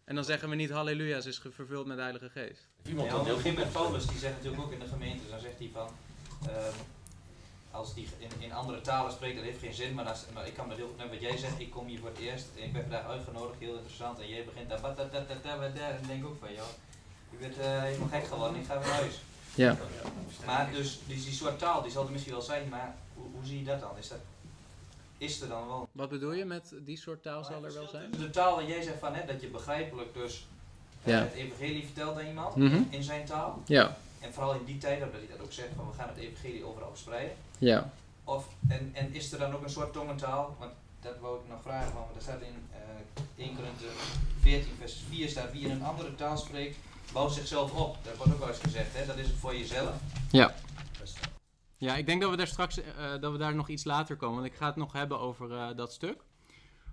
[0.03, 2.69] En dan zeggen we niet halleluja, ze is vervuld met de Heilige Geest.
[2.87, 5.69] Iemand ja, begin met Paulus, die zegt natuurlijk ook in de gemeente, dan zegt hij
[5.73, 5.89] van,
[6.43, 6.73] um,
[7.75, 10.53] als die in, in andere talen spreekt, dat heeft geen zin, maar, als, maar ik
[10.53, 12.73] kan me heel, nou, wat jij zegt, ik kom hier voor het eerst, en ik
[12.73, 15.97] ben vandaag uitgenodigd, heel interessant, en jij begint daar, wat, dat, dat, dat, dat, en
[15.99, 16.71] dan denk ik ook van, joh,
[17.29, 19.21] je bent uh, helemaal gek geworden, ik ga weer naar huis.
[19.55, 19.77] Ja.
[20.45, 23.45] Maar dus, dus die soort taal, die zal er misschien wel zijn, maar hoe, hoe
[23.45, 23.97] zie je dat dan?
[23.97, 24.19] Is dat
[25.17, 25.87] is er dan wel.
[25.91, 28.11] Wat bedoel je met die soort taal zal er wel zijn?
[28.11, 30.47] De taal waar jij zegt van, hè, dat je begrijpelijk dus
[31.03, 31.19] ja.
[31.19, 32.81] het evangelie vertelt aan iemand Mhm.
[32.89, 33.61] in zijn taal.
[33.65, 36.17] Ja, En vooral in die tijd, dat hij dat ook zegt van we gaan het
[36.17, 37.35] evangelie overal verspreiden.
[37.57, 37.93] ja.
[38.27, 41.61] Of, en, en is er dan ook een soort tongentaal, want dat wou ik nog
[41.61, 43.85] vragen, want er staat in eh 1 Korinthe
[44.41, 46.77] 14 vers 4 staat wie in een andere taal spreekt,
[47.13, 47.97] bouwt zichzelf op.
[48.03, 49.05] Dat wordt ook wel eens gezegd, hè?
[49.05, 49.93] dat is het voor jezelf.
[50.31, 50.55] Ja.
[51.77, 54.35] Ja, ik denk dat we daar straks eh, dat we daar nog iets later komen.
[54.35, 56.23] Want ik ga het nog hebben over eh, dat stuk.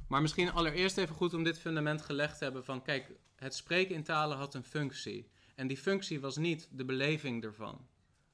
[0.08, 3.94] Maar misschien allereerst even goed om dit fundament gelegd te hebben van kijk, het spreken
[3.94, 5.30] in talen had een functie.
[5.54, 7.86] En die functie was niet de beleving ervan.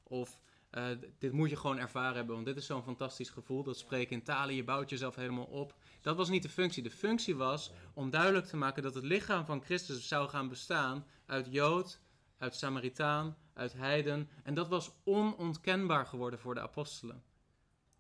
[0.03, 0.41] Of
[0.71, 0.87] eh,
[1.19, 3.62] dit moet je gewoon ervaren hebben, want dit is zo'n fantastisch gevoel.
[3.62, 5.75] Dat spreken in talen, je bouwt jezelf helemaal op.
[6.01, 6.83] Dat was niet de functie.
[6.83, 11.07] De functie was om duidelijk te maken dat het lichaam van Christus zou gaan bestaan
[11.27, 12.01] uit Jood,
[12.39, 14.29] uit Samaritaan, uit Heiden.
[14.43, 17.23] En dat was onontkenbaar geworden voor de apostelen.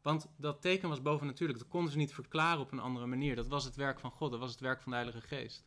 [0.02, 1.58] Want dat teken was bovennatuurlijk.
[1.58, 3.36] Dat konden ze niet verklaren op een andere manier.
[3.36, 4.30] Dat was het werk van God.
[4.30, 5.66] Dat was het werk van de Heilige Geest.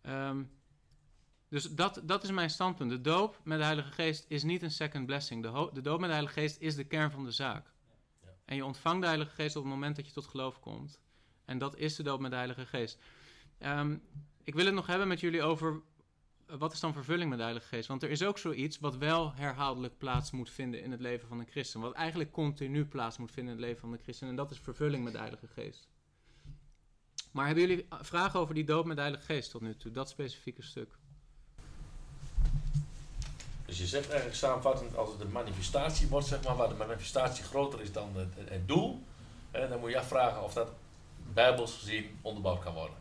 [0.00, 0.42] Ehm,
[1.54, 2.90] dus dat, dat is mijn standpunt.
[2.90, 5.42] De doop met de Heilige Geest is niet een second blessing.
[5.42, 7.66] De, de doop met de Heilige Geest is de kern van de zaak.
[8.22, 8.28] Ja.
[8.44, 11.00] En je ontvangt de Heilige Geest op het moment dat je tot geloof komt.
[11.44, 12.98] En dat is de doop met de Heilige Geest.
[13.58, 13.96] Ehm,
[14.44, 15.82] ik wil het nog hebben met jullie over
[16.46, 17.88] eh, wat is dan vervulling met de Heilige Geest?
[17.88, 21.38] Want er is ook zoiets wat wel herhaaldelijk plaats moet vinden in het leven van
[21.38, 21.80] een christen.
[21.80, 24.28] Wat eigenlijk continu plaats moet vinden in het leven van de christen.
[24.28, 25.88] En dat is vervulling met de Heilige Geest.
[27.32, 29.90] Maar hebben jullie vragen over die doop met de Heilige Geest tot nu toe?
[29.90, 30.98] Dat specifieke stuk.
[33.74, 37.44] Dus je zegt eigenlijk samenvattend, als het een manifestatie wordt, zeg maar, waar de manifestatie
[37.44, 39.02] groter is dan het, het doel,
[39.50, 40.72] hè, dan moet je afvragen of dat
[41.32, 42.96] bijbels gezien onderbouwd kan worden.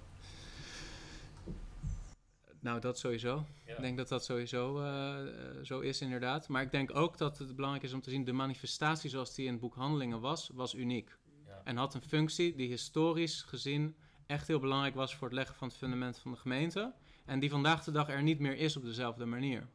[2.59, 3.45] Nou, dat sowieso.
[3.65, 3.75] Ja.
[3.75, 5.15] Ik denk dat dat sowieso eh,
[5.63, 6.47] zo is, inderdaad.
[6.47, 8.23] Maar ik denk ook dat het belangrijk is om te zien...
[8.23, 11.17] de manifestatie zoals die in het boek Handelingen was, was uniek.
[11.45, 11.61] Ja.
[11.63, 13.95] En had een functie die historisch gezien
[14.25, 15.15] echt heel belangrijk was...
[15.15, 16.93] voor het leggen van het fundament van de gemeente.
[17.25, 19.67] En die vandaag de dag er niet meer is op dezelfde manier.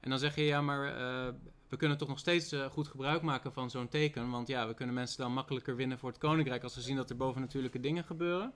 [0.00, 1.34] En dan zeg je, ja, maar eh,
[1.68, 4.30] we kunnen toch nog steeds eh, goed gebruik maken van zo'n teken.
[4.30, 6.62] Want ja, we kunnen mensen dan makkelijker winnen voor het koninkrijk...
[6.62, 8.52] als ze zien dat er bovennatuurlijke dingen gebeuren.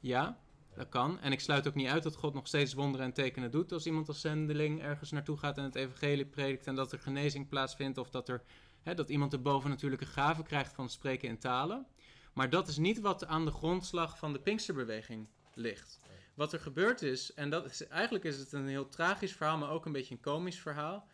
[0.00, 0.38] Ja,
[0.74, 1.20] dat kan.
[1.20, 3.72] En ik sluit ook niet uit dat God nog steeds wonderen en tekenen doet.
[3.72, 7.48] Als iemand als zendeling ergens naartoe gaat en het evangelie predikt en dat er genezing
[7.48, 7.98] plaatsvindt.
[7.98, 8.42] Of dat, er,
[8.82, 11.86] dat iemand de bovennatuurlijke gaven krijgt van spreken in talen.
[12.32, 16.00] Maar dat is niet wat aan de grondslag van de Pinksterbeweging ligt.
[16.38, 19.70] Wat er gebeurd is, en dat is, eigenlijk is het een heel tragisch verhaal, maar
[19.70, 21.08] ook een beetje een komisch verhaal.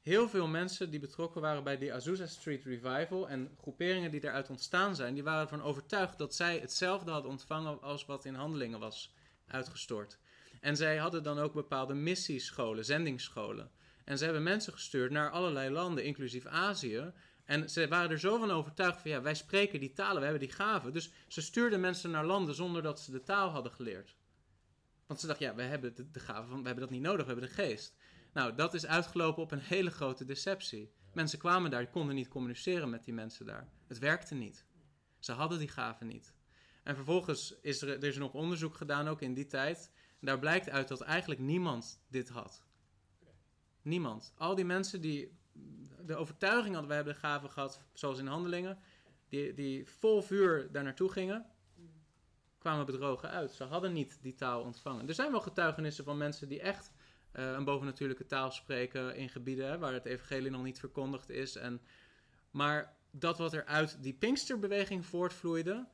[0.00, 4.50] Heel veel mensen die betrokken waren bij die Azusa Street Revival en groeperingen die daaruit
[4.50, 8.78] ontstaan zijn, die waren ervan overtuigd dat zij hetzelfde hadden ontvangen als wat in handelingen
[8.78, 9.14] was
[9.46, 10.18] uitgestort.
[10.60, 13.70] En zij hadden dan ook bepaalde missiescholen, zendingsscholen.
[14.04, 17.12] En ze hebben mensen gestuurd naar allerlei landen, inclusief Azië.
[17.44, 20.48] En ze waren er zo van overtuigd van ja, wij spreken die talen, we hebben
[20.48, 20.92] die gaven.
[20.92, 24.14] Dus ze stuurden mensen naar landen zonder dat ze de taal hadden geleerd.
[25.06, 27.32] Want ze dachten, ja, we hebben de, gaven van, we hebben dat niet nodig, we
[27.32, 27.94] hebben de geest.
[28.32, 30.92] Nou, dat is uitgelopen op een hele grote deceptie.
[31.12, 33.68] Mensen kwamen daar, konden niet communiceren met die mensen daar.
[33.86, 34.64] Het werkte niet.
[35.18, 36.34] Ze hadden die gaven niet.
[36.82, 39.90] En vervolgens is er, er is nog onderzoek gedaan, ook in die tijd.
[40.20, 42.64] En daar blijkt uit dat eigenlijk niemand dit had.
[43.82, 44.32] Niemand.
[44.36, 45.38] Al die mensen die
[46.04, 48.78] de overtuiging hadden, we hebben de gaven gehad, zoals in handelingen,
[49.28, 51.46] die, die vol vuur daar naartoe gingen,
[52.66, 53.52] kwamen bedrogen uit.
[53.52, 55.08] Ze hadden niet die taal ontvangen.
[55.08, 56.92] Er zijn wel getuigenissen van mensen die echt
[57.32, 61.56] eh, een bovennatuurlijke taal spreken in gebieden waar het evangelie nog niet verkondigd is.
[61.56, 61.80] En,
[62.50, 65.86] maar dat wat er uit die Pinksterbeweging voortvloeide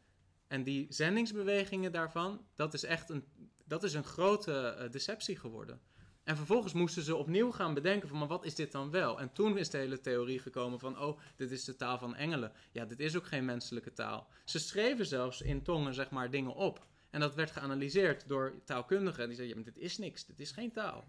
[0.48, 3.24] en die zendingsbewegingen daarvan, dat is echt een,
[3.64, 5.80] dat is een grote eh, deceptie geworden.
[6.24, 9.20] En vervolgens moesten ze opnieuw gaan bedenken van, maar wat is dit dan wel?
[9.20, 12.52] En toen is de hele theorie gekomen van, oh, dit is de taal van engelen.
[12.72, 14.28] Ja, dit is ook geen menselijke taal.
[14.44, 16.86] Ze schreven zelfs in tongen, zeg maar, dingen op.
[17.10, 19.26] En dat werd geanalyseerd door taalkundigen.
[19.26, 21.04] Die zeiden, ja, dit is niks, dit is geen taal.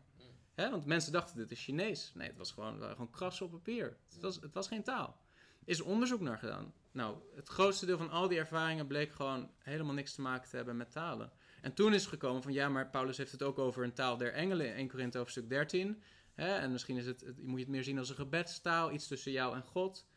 [0.53, 0.69] Hè?
[0.69, 2.11] Want mensen dachten, dit is Chinees.
[2.13, 3.97] Nee, het was gewoon, waren gewoon krassen op papier.
[4.13, 5.21] Het was, het was geen taal.
[5.65, 6.73] Is onderzoek naar gedaan.
[6.91, 10.55] Nou, het grootste deel van al die ervaringen bleek gewoon helemaal niks te maken te
[10.55, 11.31] hebben met talen.
[11.63, 14.17] En toen is het gekomen van ja, maar Paulus heeft het ook over een taal
[14.17, 16.01] der engelen in 1 Korinthe hoofdstuk 13.
[16.33, 16.55] Hè?
[16.55, 19.31] En misschien is het, het- moet je het meer zien als een gebedstaal, iets tussen
[19.31, 20.07] jou en God.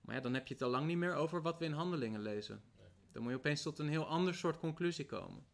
[0.00, 2.20] Maar ja, dan heb je het al lang niet meer over wat we in handelingen
[2.22, 2.62] lezen.
[3.12, 5.44] Dan moet je opeens tot een heel ander soort conclusie komen.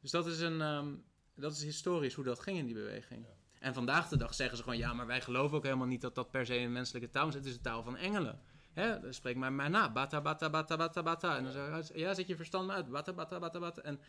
[0.00, 0.94] Dus dat is, een, ehm,
[1.34, 3.26] dat is historisch hoe dat ging in die beweging.
[3.58, 6.14] En vandaag de dag zeggen ze gewoon, ja, maar wij geloven ook helemaal niet dat
[6.14, 7.34] dat per se een menselijke taal is.
[7.34, 8.40] Het is de taal van engelen.
[8.72, 11.36] Hè, dan spreek maar maar na, bata, bata, bata, bata, bata.
[11.36, 13.82] En dan zeg je, ja, zet je verstand maar uit, bata, bata, bata, bata.
[13.82, 14.00] En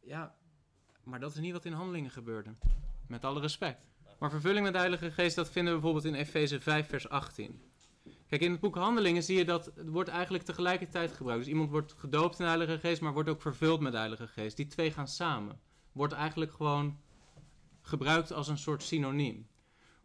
[0.00, 0.34] ja,
[1.04, 2.54] maar dat is niet wat in handelingen gebeurde.
[3.06, 3.86] Met alle respect.
[4.18, 7.60] Maar vervulling met de Heilige Geest, dat vinden we bijvoorbeeld in Efeze 5, vers 18.
[8.26, 11.44] Kijk, in het boek Handelingen zie je dat het wordt eigenlijk tegelijkertijd gebruikt.
[11.44, 14.26] Dus iemand wordt gedoopt in de Heilige Geest, maar wordt ook vervuld met de Heilige
[14.26, 14.56] Geest.
[14.56, 15.60] Die twee gaan samen.
[15.92, 17.00] Wordt eigenlijk gewoon
[17.80, 19.48] gebruikt als een soort synoniem.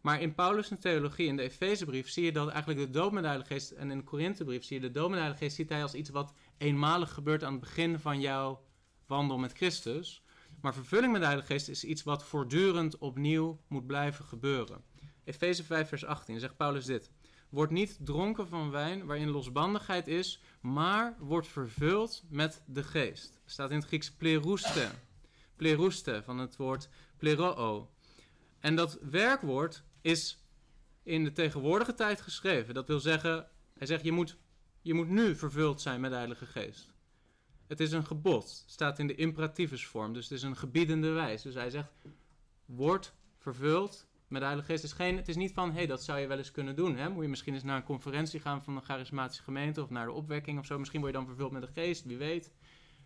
[0.00, 3.28] Maar in Paulus' theologie, in de Efezebrief, zie je dat eigenlijk de doop met de
[3.28, 3.70] Heilige Geest...
[3.70, 5.56] en in de Korinthebrief zie je de doop met de Heilige Geest...
[5.56, 8.63] ziet hij als iets wat eenmalig gebeurt aan het begin van jouw
[9.06, 10.22] wandel met Christus.
[10.60, 14.84] Maar vervulling met de Heilige Geest is iets wat voortdurend opnieuw moet blijven gebeuren.
[15.24, 17.10] Efeze 5 vers 18 zegt Paulus dit.
[17.48, 23.40] Word niet dronken van wijn waarin losbandigheid is, maar wordt vervuld met de geest.
[23.44, 24.88] Staat in het Grieks plerouste.
[25.56, 27.90] Plerouste van het woord pleroo.
[28.58, 30.44] En dat werkwoord is
[31.02, 32.74] in de tegenwoordige tijd geschreven.
[32.74, 33.48] Dat wil zeggen,
[33.78, 34.36] hij zegt je moet,
[34.82, 36.93] je moet nu vervuld zijn met de Heilige Geest.
[37.66, 38.64] Het is een gebod.
[38.66, 40.12] Staat in de imperativusvorm.
[40.12, 41.42] Dus het is een gebiedende wijs.
[41.42, 41.92] Dus hij zegt,
[42.64, 44.82] word vervuld met de Heilige Geest.
[44.82, 46.96] Het is, geen, het is niet van, hey, dat zou je wel eens kunnen doen.
[46.96, 47.08] Hè?
[47.08, 49.82] Moet je misschien eens naar een conferentie gaan van een charismatische gemeente...
[49.82, 50.78] of naar de opwekking of zo.
[50.78, 52.52] Misschien word je dan vervuld met de Geest, wie weet.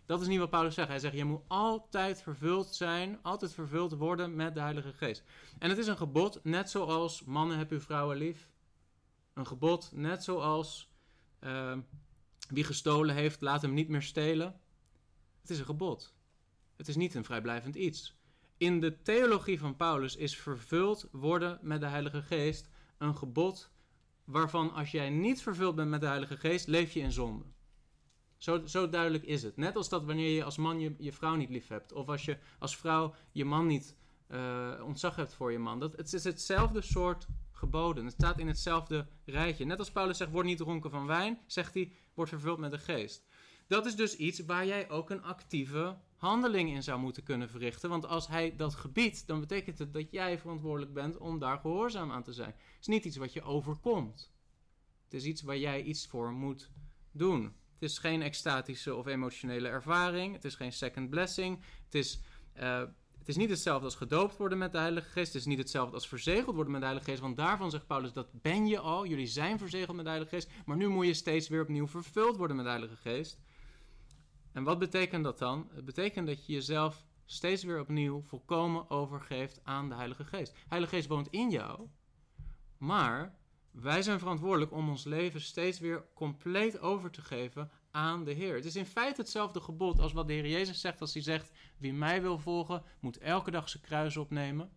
[0.05, 0.87] Dat is niet wat Paulus zegt.
[0.87, 5.23] Hij zegt, je moet altijd vervuld zijn, altijd vervuld worden met de Heilige Geest.
[5.59, 8.49] En het is een gebod, net zoals mannen heb uw vrouwen lief.
[9.33, 10.91] Een gebod, net zoals
[11.39, 11.77] uh,
[12.49, 14.59] wie gestolen heeft, laat hem niet meer stelen.
[15.41, 16.13] Het is een gebod.
[16.75, 18.17] Het is niet een vrijblijvend iets.
[18.57, 23.71] In de theologie van Paulus is vervuld worden met de Heilige Geest een gebod
[24.23, 27.45] waarvan als jij niet vervuld bent met de Heilige Geest, leef je in zonde.
[28.37, 29.57] Zo, zo duidelijk is het.
[29.57, 31.93] Net als dat wanneer je als man je, vrouw niet lief hebt.
[31.93, 33.95] Of als je als vrouw je man niet
[34.31, 35.79] uh, ontzag hebt voor je man.
[35.79, 37.27] Dat, het is hetzelfde soort
[37.59, 38.05] geboden.
[38.05, 39.65] Het staat in hetzelfde rijtje.
[39.65, 42.77] Net als Paulus zegt, word niet dronken van wijn, zegt hij, word vervuld met de
[42.77, 43.27] geest.
[43.67, 47.89] Dat is dus iets waar jij ook een actieve handeling in zou moeten kunnen verrichten.
[47.89, 52.11] Want als hij dat gebiedt, dan betekent het dat jij verantwoordelijk bent om daar gehoorzaam
[52.11, 52.49] aan te zijn.
[52.49, 54.31] Het is niet iets wat je overkomt.
[55.03, 56.71] Het is iets waar jij iets voor moet
[57.11, 57.43] doen.
[57.73, 60.33] Het is geen extatische of emotionele ervaring.
[60.33, 61.63] Het is geen second blessing.
[61.85, 62.21] Het is,
[62.53, 62.89] het
[63.29, 65.27] is niet hetzelfde als gedoopt worden met de Heilige Geest.
[65.27, 67.21] Het is niet hetzelfde als verzegeld worden met de Heilige Geest.
[67.21, 69.05] Want daarvan zegt Paulus, dat ben je al.
[69.05, 70.49] Jullie zijn verzegeld met de Heilige Geest.
[70.65, 73.39] Maar nu moet je steeds weer opnieuw vervuld worden met de Heilige Geest.
[74.51, 75.69] En wat betekent dat dan?
[75.73, 80.53] Het betekent dat je jezelf steeds weer opnieuw volkomen overgeeft aan de Heilige Geest.
[80.53, 81.87] De Heilige Geest woont in jou.
[82.77, 83.37] Maar
[83.71, 88.55] wij zijn verantwoordelijk om ons leven steeds weer compleet over te geven aan de Heer.
[88.55, 91.51] Het is in feite hetzelfde gebod als wat de Heer Jezus zegt als hij zegt:
[91.77, 94.71] Wie mij wil volgen, moet elke dag zijn kruis opnemen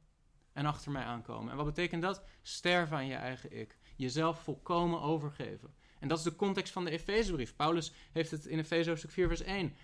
[0.52, 1.50] en achter mij aankomen.
[1.50, 2.22] En wat betekent dat?
[2.42, 3.78] Sterven aan je eigen ik.
[3.96, 5.74] Jezelf volkomen overgeven.
[5.98, 7.56] En dat is de context van de Efezebrief.
[7.56, 9.76] Paulus heeft het in Efeze hoofdstuk 4 vers 1.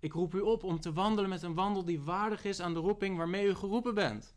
[0.00, 2.80] Ik roep u op om te wandelen met een wandel die waardig is aan de
[2.80, 4.34] roeping waarmee u geroepen bent.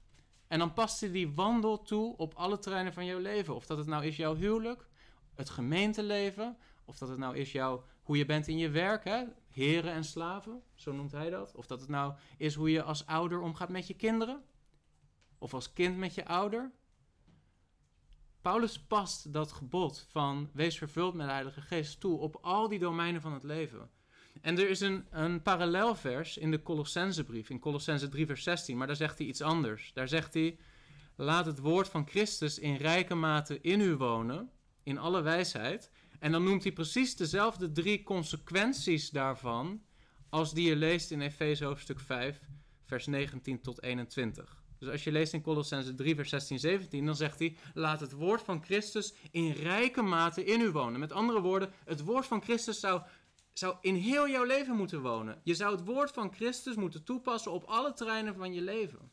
[0.47, 3.55] En dan past hij die wandel toe op alle terreinen van jouw leven.
[3.55, 4.87] Of dat het nou is jouw huwelijk,
[5.35, 9.23] het gemeenteleven, of dat het nou is jouw, hoe je bent in je werk, hè?
[9.49, 11.55] heren en slaven, zo noemt hij dat.
[11.55, 14.43] Of dat het nou is hoe je als ouder omgaat met je kinderen,
[15.37, 16.71] of als kind met je ouder.
[18.41, 22.79] Paulus past dat gebod van wees vervuld met de Heilige Geest toe op al die
[22.79, 23.89] domeinen van het leven.
[24.41, 28.87] En er is een, een parallelvers in de Colossensebrief, in Colossense 3 vers 16, maar
[28.87, 29.91] daar zegt hij iets anders.
[29.93, 30.57] Daar zegt hij,
[31.15, 34.51] laat het woord van Christus in rijke mate in u wonen,
[34.83, 35.91] in alle wijsheid.
[36.23, 39.83] En dan noemt hij precies dezelfde drie consequenties daarvan
[40.29, 42.39] als die je leest in Efeze hoofdstuk 5,
[42.83, 44.63] vers 19 tot 21.
[44.79, 48.11] Dus als je leest in Colossense 3, vers 16, 17, dan zegt hij: Laat het
[48.11, 50.99] woord van Christus in rijke mate in u wonen.
[50.99, 53.01] Met andere woorden, het woord van Christus zou,
[53.53, 55.41] zou in heel jouw leven moeten wonen.
[55.43, 59.11] Je zou het woord van Christus moeten toepassen op alle terreinen van je leven.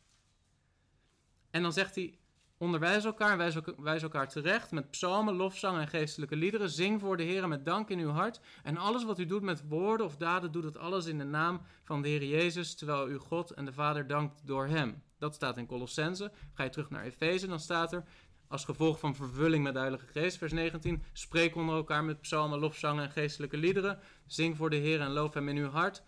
[1.50, 2.18] En dan zegt hij,
[2.60, 6.70] onderwijs elkaar, elka- wijs elkaar terecht met psalmen, lofzangen en geestelijke liederen.
[6.70, 8.40] Zing voor de Heer met dank in uw hart.
[8.62, 11.60] En alles wat u doet met woorden of daden, doet het alles in de naam
[11.84, 15.02] van de Heer Jezus, terwijl u God en de Vader dankt door hem.
[15.18, 16.32] Dat staat in Colossense.
[16.54, 18.04] Ga je terug naar Efeze, dan staat er,
[18.48, 22.58] als gevolg van vervulling met de Heilige Geest, vers 19, spreek onder elkaar met psalmen,
[22.58, 23.98] lofzangen en geestelijke liederen.
[24.26, 26.02] Zing voor de Heer en loof hem in uw hart.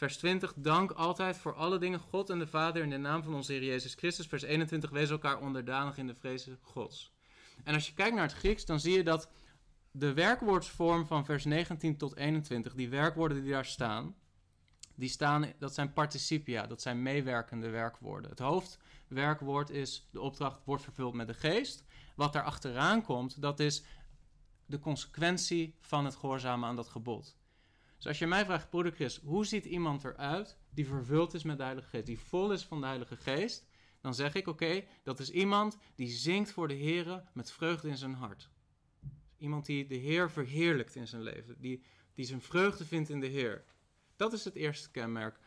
[0.00, 3.34] Vers 20, dank altijd voor alle dingen God en de Vader in de naam van
[3.34, 4.26] onze Heer Jezus Christus.
[4.26, 7.12] Vers 21, wees elkaar onderdanig in de vrezen Gods.
[7.64, 9.28] En als je kijkt naar het Grieks, dan zie je dat
[9.90, 14.16] de werkwoordsvorm van vers 19 tot 21, die werkwoorden die daar staan,
[14.94, 18.30] die staan, dat zijn participia, dat zijn meewerkende werkwoorden.
[18.30, 21.84] Het hoofdwerkwoord is de opdracht wordt vervuld met de geest.
[22.16, 23.82] Wat daar achteraan komt, dat is
[24.66, 27.38] de consequentie van het gehoorzamen aan dat gebod.
[28.00, 31.56] Dus als je mij vraagt, broeder Chris, hoe ziet iemand eruit die vervuld is met
[31.56, 33.66] de Heilige Geest, die vol is van de Heilige Geest?
[34.00, 37.96] Dan zeg ik, oké, dat is iemand die zingt voor de Heer met vreugde in
[37.96, 38.50] zijn hart.
[39.38, 41.84] Iemand die de Heer verheerlijkt in zijn leven, die,
[42.14, 43.64] die zijn vreugde vindt in de Heer.
[44.16, 45.38] Dat is het eerste kenmerk.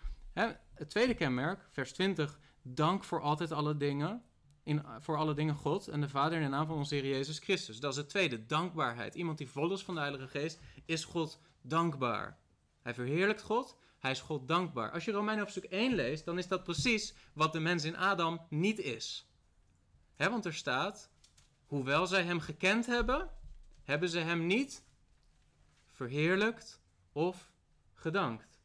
[0.73, 4.23] Het tweede kenmerk, vers 20, dank voor altijd alle dingen,
[4.63, 7.39] in, voor alle dingen God en de Vader in de naam van onze Heer Jezus
[7.39, 7.79] Christus.
[7.79, 9.15] Dat is het tweede, dankbaarheid.
[9.15, 12.41] Iemand die vol is van de Heilige Geest, is God dankbaar.
[12.83, 14.91] Hij verheerlijkt God, hij is God dankbaar.
[14.91, 18.45] Als je Romeinen hoofdstuk 1 leest, dan is dat precies wat de mens in Adam
[18.49, 19.27] niet is.
[20.17, 21.09] Want er staat,
[21.65, 23.29] hoewel zij hem gekend hebben,
[23.83, 24.83] hebben ze hem niet
[25.91, 26.81] verheerlijkt
[27.11, 27.51] of
[27.93, 28.59] gedankt.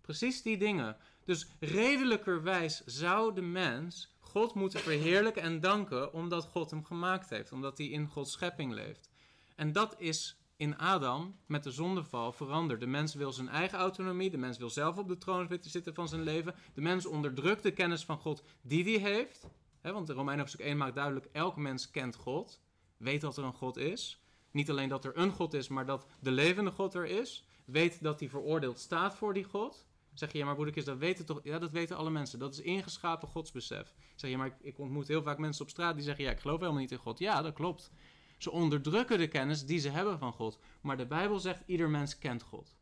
[0.00, 0.96] Precies die dingen.
[1.24, 7.52] Dus redelijkerwijs zou de mens God moeten verheerlijken en danken omdat God hem gemaakt heeft,
[7.52, 9.10] omdat hij in Gods schepping leeft.
[9.56, 12.80] En dat is in Adam met de zondeval veranderd.
[12.80, 16.08] De mens wil zijn eigen autonomie, de mens wil zelf op de troon zitten van
[16.08, 16.54] zijn leven.
[16.74, 19.46] De mens onderdrukt de kennis van God die hij heeft.
[19.82, 22.60] Want Romeinen hoofdstuk 1 maakt duidelijk, elk mens kent God,
[22.96, 24.24] weet dat er een God is.
[24.50, 27.46] Niet alleen dat er een God is, maar dat de levende God er is.
[27.64, 29.86] Weet dat hij veroordeeld staat voor die God.
[30.14, 31.40] Zeg je, ja, maar broeder, dat weten toch?
[31.42, 32.38] Ja, dat weten alle mensen.
[32.38, 33.94] Dat is ingeschapen godsbesef.
[34.14, 36.40] Zeg je, maar ik, ik ontmoet heel vaak mensen op straat die zeggen, ja, ik
[36.40, 37.18] geloof helemaal niet in God.
[37.18, 37.90] Ja, dat klopt.
[38.38, 40.58] Ze onderdrukken de kennis die ze hebben van God.
[40.80, 42.76] Maar de Bijbel zegt, ieder mens kent God.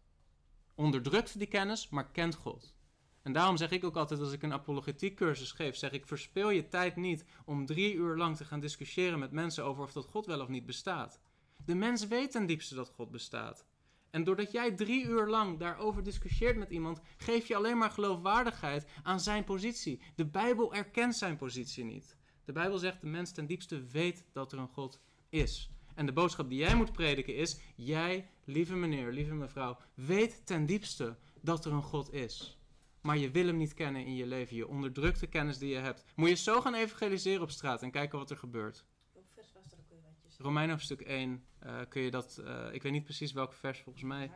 [0.74, 2.74] Onderdrukt die kennis, maar kent God.
[3.22, 6.50] En daarom zeg ik ook altijd als ik een apologetiek cursus geef, zeg ik, verspil
[6.50, 10.06] je tijd niet om drie uur lang te gaan discussiëren met mensen over of dat
[10.06, 11.20] God wel of niet bestaat.
[11.64, 13.66] De mens weet ten diepste dat God bestaat.
[14.10, 18.86] En doordat jij drie uur lang daarover discussieert met iemand, geef je alleen maar geloofwaardigheid
[19.02, 20.02] aan zijn positie.
[20.14, 22.16] De Bijbel erkent zijn positie niet.
[22.44, 25.00] De Bijbel zegt, de mens ten diepste weet dat er een God
[25.32, 25.70] is.
[25.94, 30.66] En de boodschap die jij moet prediken is, jij, lieve meneer, lieve mevrouw, weet ten
[30.66, 32.58] diepste dat er een God is.
[33.00, 34.56] Maar je wil hem niet kennen in je leven.
[34.56, 36.04] Je onderdrukt de kennis die je hebt.
[36.14, 38.84] Moet je zo gaan evangeliseren op straat en kijken wat er gebeurt.
[39.12, 40.42] Welk vers was dat ook weer wat je zei?
[40.42, 44.04] Romeinen hoofdstuk 1 eh, kun je dat, eh, ik weet niet precies welk vers volgens
[44.04, 44.30] mij,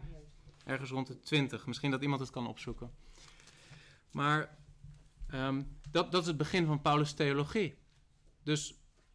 [0.64, 1.66] ergens rond de 20.
[1.66, 2.90] Misschien dat iemand het kan opzoeken.
[4.10, 4.58] Maar
[5.28, 7.78] ehm, dat, dat is het begin van Paulus' theologie.
[8.42, 8.74] Dus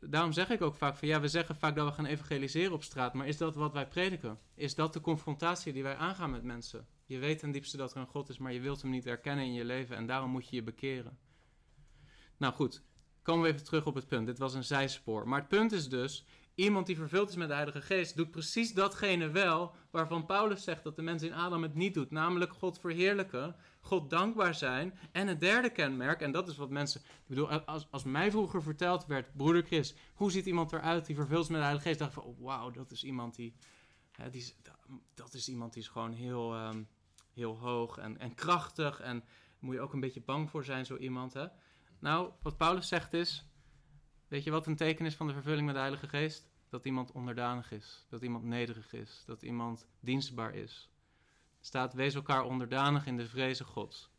[0.10, 2.84] daarom zeg ik ook vaak van ja, we zeggen vaak dat we gaan evangeliseren op
[2.84, 4.40] straat, maar is dat wat wij prediken?
[4.56, 6.88] Is dat de confrontatie die wij aangaan met mensen?
[7.06, 9.46] Je weet ten diepste dat er een God is, maar je wilt hem niet erkennen
[9.46, 11.18] in je leven en daarom moet je je bekeren.
[12.38, 12.84] Nou goed,
[13.22, 14.26] komen we even terug op het punt.
[14.26, 15.28] Dit was een zijspoor.
[15.28, 16.26] Maar het punt is dus,
[16.56, 20.84] iemand die vervuld is met de Heilige Geest doet precies datgene wel waarvan Paulus zegt
[20.84, 25.00] dat de mens in Adam het niet doet, namelijk God verheerlijken, God dankbaar zijn.
[25.12, 28.64] En het derde kenmerk, en dat is wat mensen, ik bedoel, als, als mij vroeger
[28.64, 32.00] verteld werd, broeder Chris, hoe ziet iemand eruit die vervuld is met de Heilige Geest,
[32.00, 33.56] dacht ik van, oh, wauw, dat is iemand die,
[34.12, 34.56] hè, die is,
[35.14, 36.84] dat is iemand die is gewoon heel, ehm,
[37.34, 39.24] heel hoog en, en krachtig en
[39.60, 41.46] moet je ook een beetje bang voor zijn, zo iemand, hè.
[42.00, 43.46] Nou, wat Paulus zegt is,
[44.32, 46.50] weet je wat een teken is van de vervulling met de Heilige Geest?
[46.70, 50.90] Dat iemand onderdanig is, dat iemand nederig is, dat iemand dienstbaar is.
[51.60, 54.10] Staat, wees elkaar onderdanig in de vrezen Gods.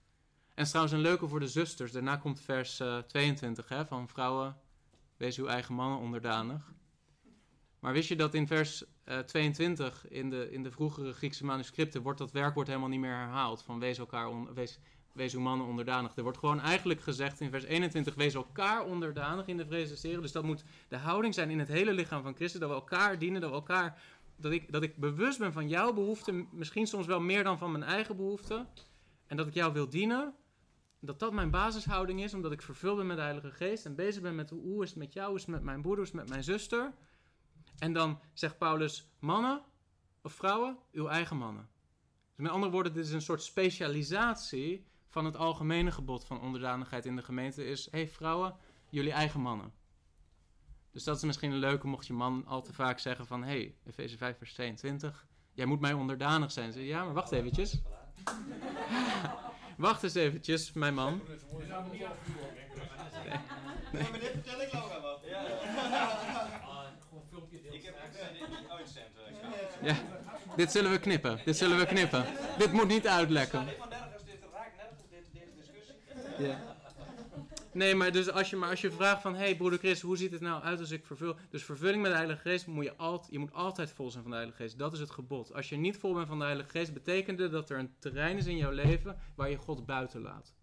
[0.54, 1.92] En trouwens een leuke voor de zusters.
[1.92, 4.56] Daarna komt vers eh, 22 hè, van vrouwen,
[5.16, 6.72] wees uw eigen mannen onderdanig.
[7.78, 12.02] Maar wist je dat in vers eh, 22 in de, in de vroegere Griekse manuscripten
[12.02, 13.62] wordt dat werkwoord helemaal niet meer herhaald.
[13.62, 14.78] Van wees elkaar on, wees,
[15.12, 16.16] wees uw mannen onderdanig.
[16.16, 20.00] Er wordt gewoon eigenlijk gezegd in vers 21, wees elkaar onderdanig in de vrees des.
[20.00, 23.18] Dus dat moet de houding zijn in het hele lichaam van Christus, dat we elkaar
[23.18, 24.02] dienen, dat we elkaar,
[24.36, 27.72] dat ik, dat ik bewust ben van jouw behoeften, misschien soms wel meer dan van
[27.72, 28.68] mijn eigen behoeften.
[29.26, 30.34] En dat ik jou wil dienen,
[31.00, 34.22] dat dat mijn basishouding is, omdat ik vervuld ben met de Heilige Geest en bezig
[34.22, 36.28] ben met hoe, is het met jou, is het met mijn broeder, is het met
[36.28, 36.92] mijn zuster.
[37.78, 39.62] En dan zegt Paulus, mannen
[40.22, 41.68] of vrouwen, uw eigen mannen.
[42.34, 47.06] Dus met andere woorden, dit is een soort specialisatie van het algemene gebod van onderdanigheid
[47.06, 47.64] in de gemeente.
[47.64, 48.56] Is, hé hey, vrouwen,
[48.88, 49.72] jullie eigen mannen.
[50.90, 53.42] Dus dat is misschien een leuke, mocht je man al te vaak zeggen van...
[53.42, 56.72] Hé, hey, Efeze 5 vers 22, jij moet mij onderdanig zijn.
[56.72, 57.80] Zeg, ja, maar wacht eventjes.
[59.76, 61.20] wacht eens eventjes, mijn man.
[63.92, 65.00] Ja, maar dit vertel ik Laura.
[67.08, 67.94] Gewoon filmpje heb.
[69.82, 69.96] Ja,
[70.56, 71.40] dit zullen we knippen.
[71.44, 72.26] Dit zullen we knippen.
[72.58, 73.68] dit moet niet uitlekken.
[73.68, 75.94] Ik van nergens dit raakt nergens dit, deze discussie.
[77.72, 79.34] Nee, maar, dus als je, maar als je vraagt van...
[79.34, 81.36] Hey, broeder Chris, hoe ziet het nou uit als ik vervul...
[81.50, 84.30] Dus vervulling met de Heilige Geest moet je, altijd, je moet altijd vol zijn van
[84.30, 84.78] de Heilige Geest.
[84.78, 85.54] Dat is het gebod.
[85.54, 86.92] Als je niet vol bent van de Heilige Geest...
[86.92, 89.18] betekent dat er een terrein is in jouw leven...
[89.34, 90.54] waar je God buiten laat.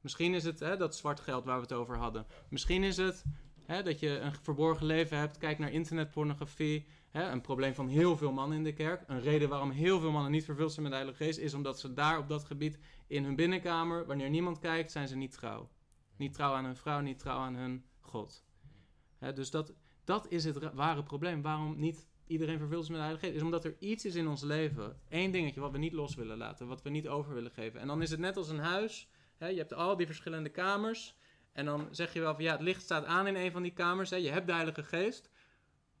[0.00, 2.26] Misschien is het hè, dat zwart geld waar we het over hadden.
[2.48, 3.24] Misschien is het
[3.66, 5.38] hè, dat je een verborgen leven hebt.
[5.38, 6.86] Kijk naar internetpornografie.
[7.22, 9.02] Een probleem van heel veel mannen in de kerk.
[9.06, 11.38] Een reden waarom heel veel mannen niet vervuld zijn met de Heilige Geest...
[11.38, 14.06] is omdat ze daar op dat gebied in hun binnenkamer...
[14.06, 15.70] wanneer niemand kijkt, zijn ze niet trouw.
[16.16, 18.44] Niet trouw aan hun vrouw, niet trouw aan hun God.
[19.34, 21.42] Dus dat, dat is het ware probleem.
[21.42, 23.38] Waarom niet iedereen vervuld is met de Heilige Geest?
[23.38, 26.36] Is omdat er iets is in ons leven, één dingetje wat we niet los willen
[26.36, 27.80] laten, wat we niet over willen geven.
[27.80, 29.08] En dan is het net als een huis.
[29.38, 31.16] Je hebt al die verschillende kamers.
[31.52, 33.72] En dan zeg je wel van ja, het licht staat aan in een van die
[33.72, 34.10] kamers.
[34.10, 35.30] Hè, je hebt de Heilige Geest.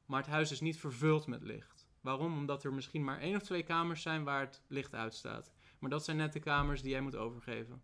[0.06, 1.88] Maar het huis is niet vervuld met licht.
[2.00, 2.36] Waarom?
[2.36, 5.52] Omdat er misschien maar één of twee kamers zijn waar het licht uitstaat.
[5.78, 7.82] Maar dat zijn net de kamers die jij moet overgeven.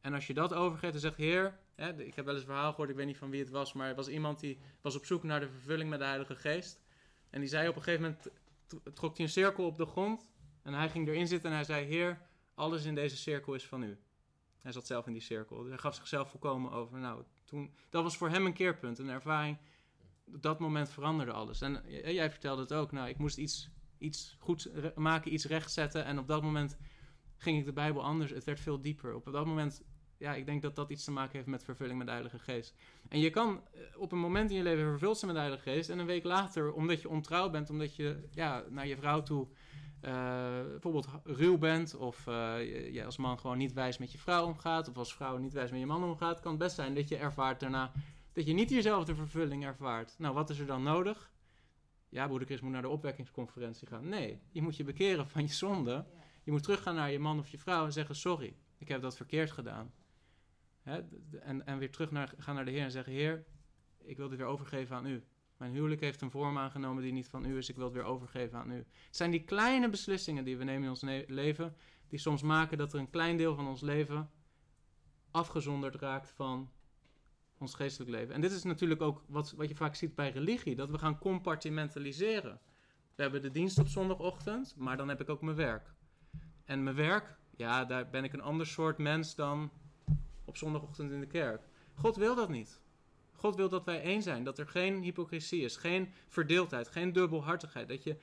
[0.00, 2.70] En als je dat overgeeft en zegt, Heer, hè, ik heb wel eens een verhaal
[2.70, 5.04] gehoord, ik weet niet van wie het was, maar er was iemand die was op
[5.04, 6.82] zoek naar de vervulling met de Heilige Geest.
[7.30, 8.28] En die zei op een gegeven moment,
[8.96, 10.30] trok hij een cirkel op de grond
[10.62, 12.20] en hij ging erin zitten en hij zei, Heer,
[12.54, 13.98] alles in deze cirkel is van u.
[14.60, 16.98] Hij zat zelf in die cirkel, dus hij gaf zichzelf volkomen over.
[16.98, 19.58] Nou, toen, dat was voor hem een keerpunt, een ervaring.
[20.24, 21.60] Op dat moment veranderde alles.
[21.60, 25.44] En j- jij vertelde het ook, nou, ik moest iets, iets goeds re- maken, iets
[25.44, 26.78] rechtzetten en op dat moment
[27.36, 28.30] ging ik de Bijbel anders.
[28.30, 29.14] Het werd veel dieper.
[29.14, 29.82] Op dat moment,
[30.18, 32.74] ja, ik denk dat dat iets te maken heeft met vervulling met de Heilige Geest.
[33.08, 35.70] En je kan eh, op een moment in je leven vervuld zijn met de Heilige
[35.70, 35.88] Geest.
[35.90, 39.48] En een week later, omdat je ontrouw bent, omdat je ja, naar je vrouw toe
[40.00, 40.12] eh,
[40.70, 41.94] bijvoorbeeld ruw bent.
[41.96, 44.88] Of eh, je, je als man gewoon niet wijs met je vrouw omgaat.
[44.88, 46.40] Of als vrouw niet wijs met je man omgaat.
[46.40, 47.92] Kan het best zijn dat je ervaart daarna
[48.34, 50.14] dat je niet diezelfde vervulling ervaart.
[50.18, 51.32] Nou, wat is er dan nodig?
[52.08, 54.08] Ja, broeder Chris moet naar de opwekkingsconferentie gaan.
[54.08, 56.06] Nee, je moet je bekeren van je zonde.
[56.42, 59.16] Je moet teruggaan naar je man of je vrouw en zeggen: Sorry, ik heb dat
[59.16, 59.92] verkeerd gedaan.
[60.82, 61.00] Hè?
[61.40, 63.44] En, en weer terug naar, gaan naar de Heer en zeggen: Heer,
[63.98, 65.24] ik wil dit weer overgeven aan u.
[65.56, 67.68] Mijn huwelijk heeft een vorm aangenomen die niet van u is.
[67.68, 68.76] Ik wil het weer overgeven aan u.
[68.76, 71.76] Het zijn die kleine beslissingen die we nemen in ons leven,
[72.08, 74.30] die soms maken dat er een klein deel van ons leven
[75.30, 76.70] afgezonderd raakt van
[77.58, 78.34] ons geestelijk leven.
[78.34, 81.18] En dit is natuurlijk ook wat, wat je vaak ziet bij religie, dat we gaan
[81.18, 82.60] compartimentaliseren.
[83.14, 85.92] We hebben de dienst op zondagochtend, maar dan heb ik ook mijn werk.
[86.64, 89.70] En mijn werk, ja, daar ben ik een ander soort mens dan
[90.44, 91.62] op zondagochtend in de kerk.
[91.94, 92.80] God wil dat niet.
[93.32, 97.88] God wil dat wij één zijn, dat er geen hypocrisie is, geen verdeeldheid, geen dubbelhartigheid.
[97.88, 98.16] Dat je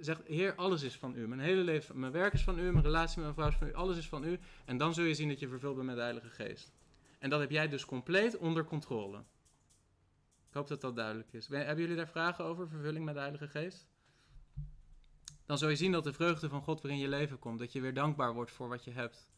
[0.00, 1.28] zegt, Heer, alles is van u.
[1.28, 3.66] Mijn hele leven, mijn werk is van u, mijn relatie met mijn vrouw is van
[3.66, 4.38] u, alles is van u.
[4.64, 6.72] En dan zul je zien dat je vervuld bent met de Heilige Geest.
[7.20, 9.18] En dat heb jij dus compleet onder controle.
[10.48, 11.48] Ik hoop dat dat duidelijk is.
[11.48, 13.86] Ben- Hebben jullie daar vragen over, vervulling met de Heilige Geest?
[15.46, 17.58] Dan zul je zien dat de vreugde van God weer in je leven komt.
[17.58, 19.28] Dat je weer dankbaar wordt voor wat je hebt.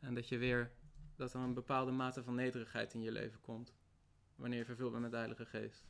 [0.00, 0.70] En dat je weer,
[1.16, 3.72] dat er een bepaalde mate van nederigheid in je leven komt.
[4.36, 5.84] Wanneer je vervuld bent met de Heilige Geest.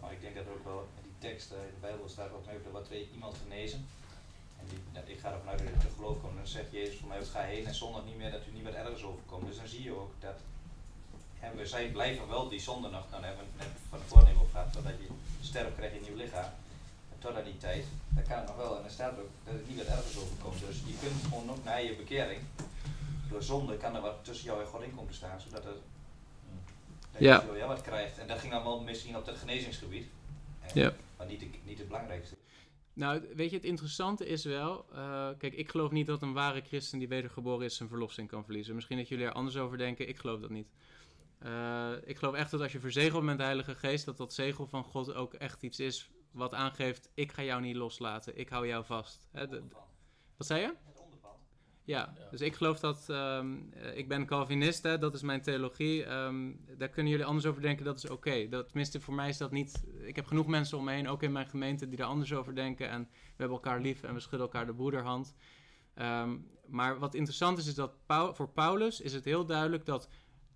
[0.00, 2.72] Nou, ik denk dat ook wel in die tekst in de Bijbel staat ook even
[2.72, 3.86] wat twee iemand genezen.
[4.62, 6.36] En die, nou, ik ga ervan uit dat het te geloof komt.
[6.36, 8.74] Dan zegt Jezus voor mij, ga heen en zondag niet meer dat u niet wat
[8.74, 9.46] ergens overkomt.
[9.46, 10.38] Dus dan zie je ook dat
[11.42, 14.04] en we zijn blijven wel die zonde nog, dan hebben we het net van de
[14.04, 15.06] voornemen op gehad, totdat je
[15.40, 16.50] sterft krijg je een nieuw lichaam.
[17.12, 18.76] En totdat die tijd, dan kan het nog wel.
[18.76, 20.60] En dan staat er ook dat het niet wat ergens overkomt.
[20.60, 22.40] Dus je kunt gewoon ook na je bekering,
[23.30, 25.76] door zonde kan er wat tussen jou en God in komen te staan, zodat er
[27.12, 27.40] dat je Ja.
[27.40, 28.18] zo, ja, wat krijgt.
[28.18, 30.06] En dat ging dan wel misschien op het genezingsgebied.
[30.60, 30.92] En, Ja.
[31.16, 32.36] Maar niet, de, niet het belangrijkste.
[32.94, 34.86] Nou, weet je, het interessante is wel...
[34.92, 38.44] eh, kijk, ik geloof niet dat een ware christen die wedergeboren is zijn verlossing kan
[38.44, 38.74] verliezen.
[38.74, 40.08] Misschien dat jullie er anders over denken.
[40.08, 40.68] Ik geloof dat niet.
[41.38, 44.04] Eh, ik geloof echt dat als je verzegeld bent met de Heilige Geest...
[44.04, 47.10] dat dat zegel van God ook echt iets is wat aangeeft...
[47.14, 49.28] ik ga jou niet loslaten, ik hou jou vast.
[49.32, 49.62] Hè, de-
[50.36, 50.74] wat zei je?
[51.84, 52.28] Ja, Ja.
[52.30, 53.08] dus ik geloof dat...
[53.08, 56.04] ehm, eh, ik ben Calvinist, hè, dat is mijn theologie.
[56.04, 58.48] Ehm, daar kunnen jullie anders over denken, dat is oké.
[58.48, 59.84] Dat Tenminste, voor mij is dat niet...
[60.00, 62.54] Ik heb genoeg mensen om me heen, ook in mijn gemeente, die daar anders over
[62.54, 62.88] denken.
[62.88, 65.34] En we hebben elkaar lief en we schudden elkaar de broederhand.
[65.94, 67.94] Ehm, maar wat interessant is, is dat
[68.32, 70.08] voor Paulus is het heel duidelijk dat...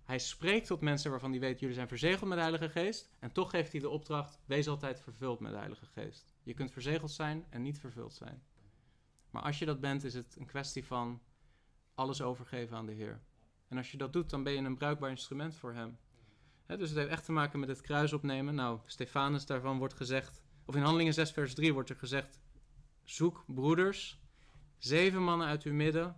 [0.03, 3.09] Hij spreekt tot mensen waarvan hij weet, jullie zijn verzegeld met de Heilige Geest.
[3.19, 6.33] En toch geeft hij de opdracht, wees altijd vervuld met de Heilige Geest.
[6.43, 8.43] Je kunt verzegeld zijn en niet vervuld zijn.
[9.37, 11.21] Maar als je dat bent, is het een kwestie van
[11.95, 13.21] alles overgeven aan de Heer.
[13.67, 15.97] En als je dat doet, dan ben je een bruikbaar instrument voor Hem.
[16.65, 18.55] Dus het heeft echt te maken met het kruis opnemen.
[18.55, 22.39] Nou, Stefanus daarvan wordt gezegd, of in Handelingen 6 vers 3 wordt er gezegd,
[23.03, 24.19] zoek broeders,
[24.77, 26.15] zeven mannen uit uw midden,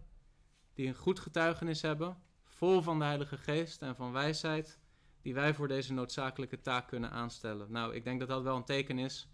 [0.73, 4.79] die een goed getuigenis hebben, vol van de Heilige Geest en van wijsheid,
[5.21, 7.71] die wij voor deze noodzakelijke taak kunnen aanstellen.
[7.71, 9.29] Nou, ik denk dat dat wel een teken is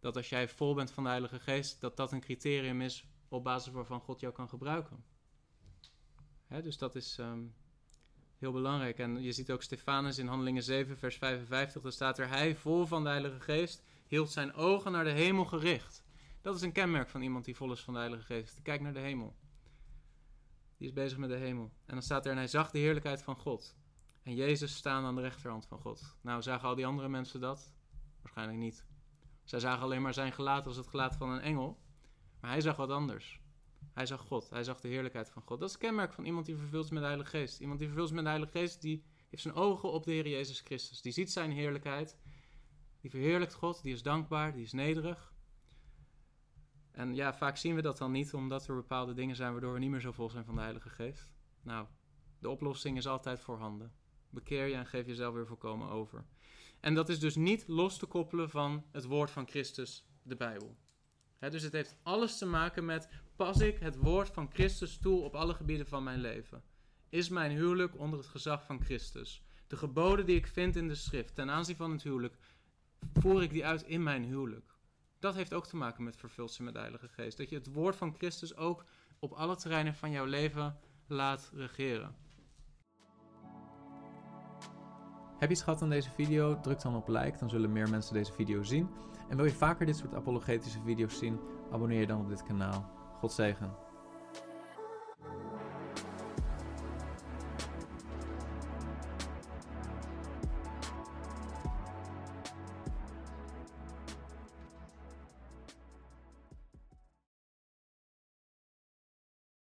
[0.00, 3.44] dat als jij vol bent van de Heilige Geest, dat dat een criterium is op
[3.44, 5.04] basis waarvan God jou kan gebruiken.
[6.46, 7.42] Hè, dus dat is ehm,
[8.38, 8.98] heel belangrijk.
[8.98, 12.86] En je ziet ook Stefanus in Handelingen 7, vers 55, daar staat er: Hij, vol
[12.86, 16.04] van de Heilige Geest, hield zijn ogen naar de hemel gericht.
[16.40, 18.54] Dat is een kenmerk van iemand die vol is van de Heilige Geest.
[18.54, 19.36] Die kijkt naar de hemel.
[20.76, 21.72] Die is bezig met de hemel.
[21.86, 23.76] En dan staat er: En hij zag de heerlijkheid van God.
[24.22, 26.16] En Jezus staan aan de rechterhand van God.
[26.20, 27.72] Nou, zagen al die andere mensen dat?
[28.22, 28.84] Waarschijnlijk niet.
[29.50, 31.78] Zij zagen alleen maar zijn gelaat als het gelaat van een engel.
[32.40, 33.40] Maar hij zag wat anders.
[33.92, 34.50] Hij zag God.
[34.50, 35.58] Hij zag de heerlijkheid van God.
[35.58, 37.60] Dat is het kenmerk van iemand die vervuld is met de Heilige Geest.
[37.60, 40.28] Iemand die vervuld is met de Heilige Geest, die heeft zijn ogen op de Heer
[40.28, 41.02] Jezus Christus.
[41.02, 42.18] Die ziet zijn heerlijkheid.
[43.00, 43.82] Die verheerlijkt God.
[43.82, 44.52] Die is dankbaar.
[44.52, 45.32] Die is nederig.
[46.90, 49.78] En ja, vaak zien we dat dan niet, omdat er bepaalde dingen zijn waardoor we
[49.78, 51.30] niet meer zo vol zijn van de Heilige Geest.
[51.62, 51.86] Nou,
[52.38, 53.92] de oplossing is altijd voorhanden.
[54.28, 56.24] Bekeer je en geef jezelf weer volkomen over.
[56.80, 60.76] En dat is dus niet los te koppelen van het woord van Christus, de Bijbel.
[61.38, 65.34] Dus het heeft alles te maken met: pas ik het woord van Christus toe op
[65.34, 66.62] alle gebieden van mijn leven?
[67.08, 69.42] Is mijn huwelijk onder het gezag van Christus?
[69.66, 72.36] De geboden die ik vind in de schrift ten aanzien van het huwelijk,
[73.12, 74.74] voer ik die uit in mijn huwelijk?
[75.18, 77.36] Dat heeft ook te maken met vervuld met de Heilige Geest.
[77.36, 78.84] Dat je het woord van Christus ook
[79.18, 82.16] op alle terreinen van jouw leven laat regeren.
[85.40, 86.60] Heb je iets gehad aan deze video?
[86.60, 88.88] Druk dan op like, dan zullen meer mensen deze video zien.
[89.28, 91.40] En wil je vaker dit soort apologetische video's zien?
[91.70, 92.90] Abonneer je dan op dit kanaal.
[93.18, 93.89] God zegen.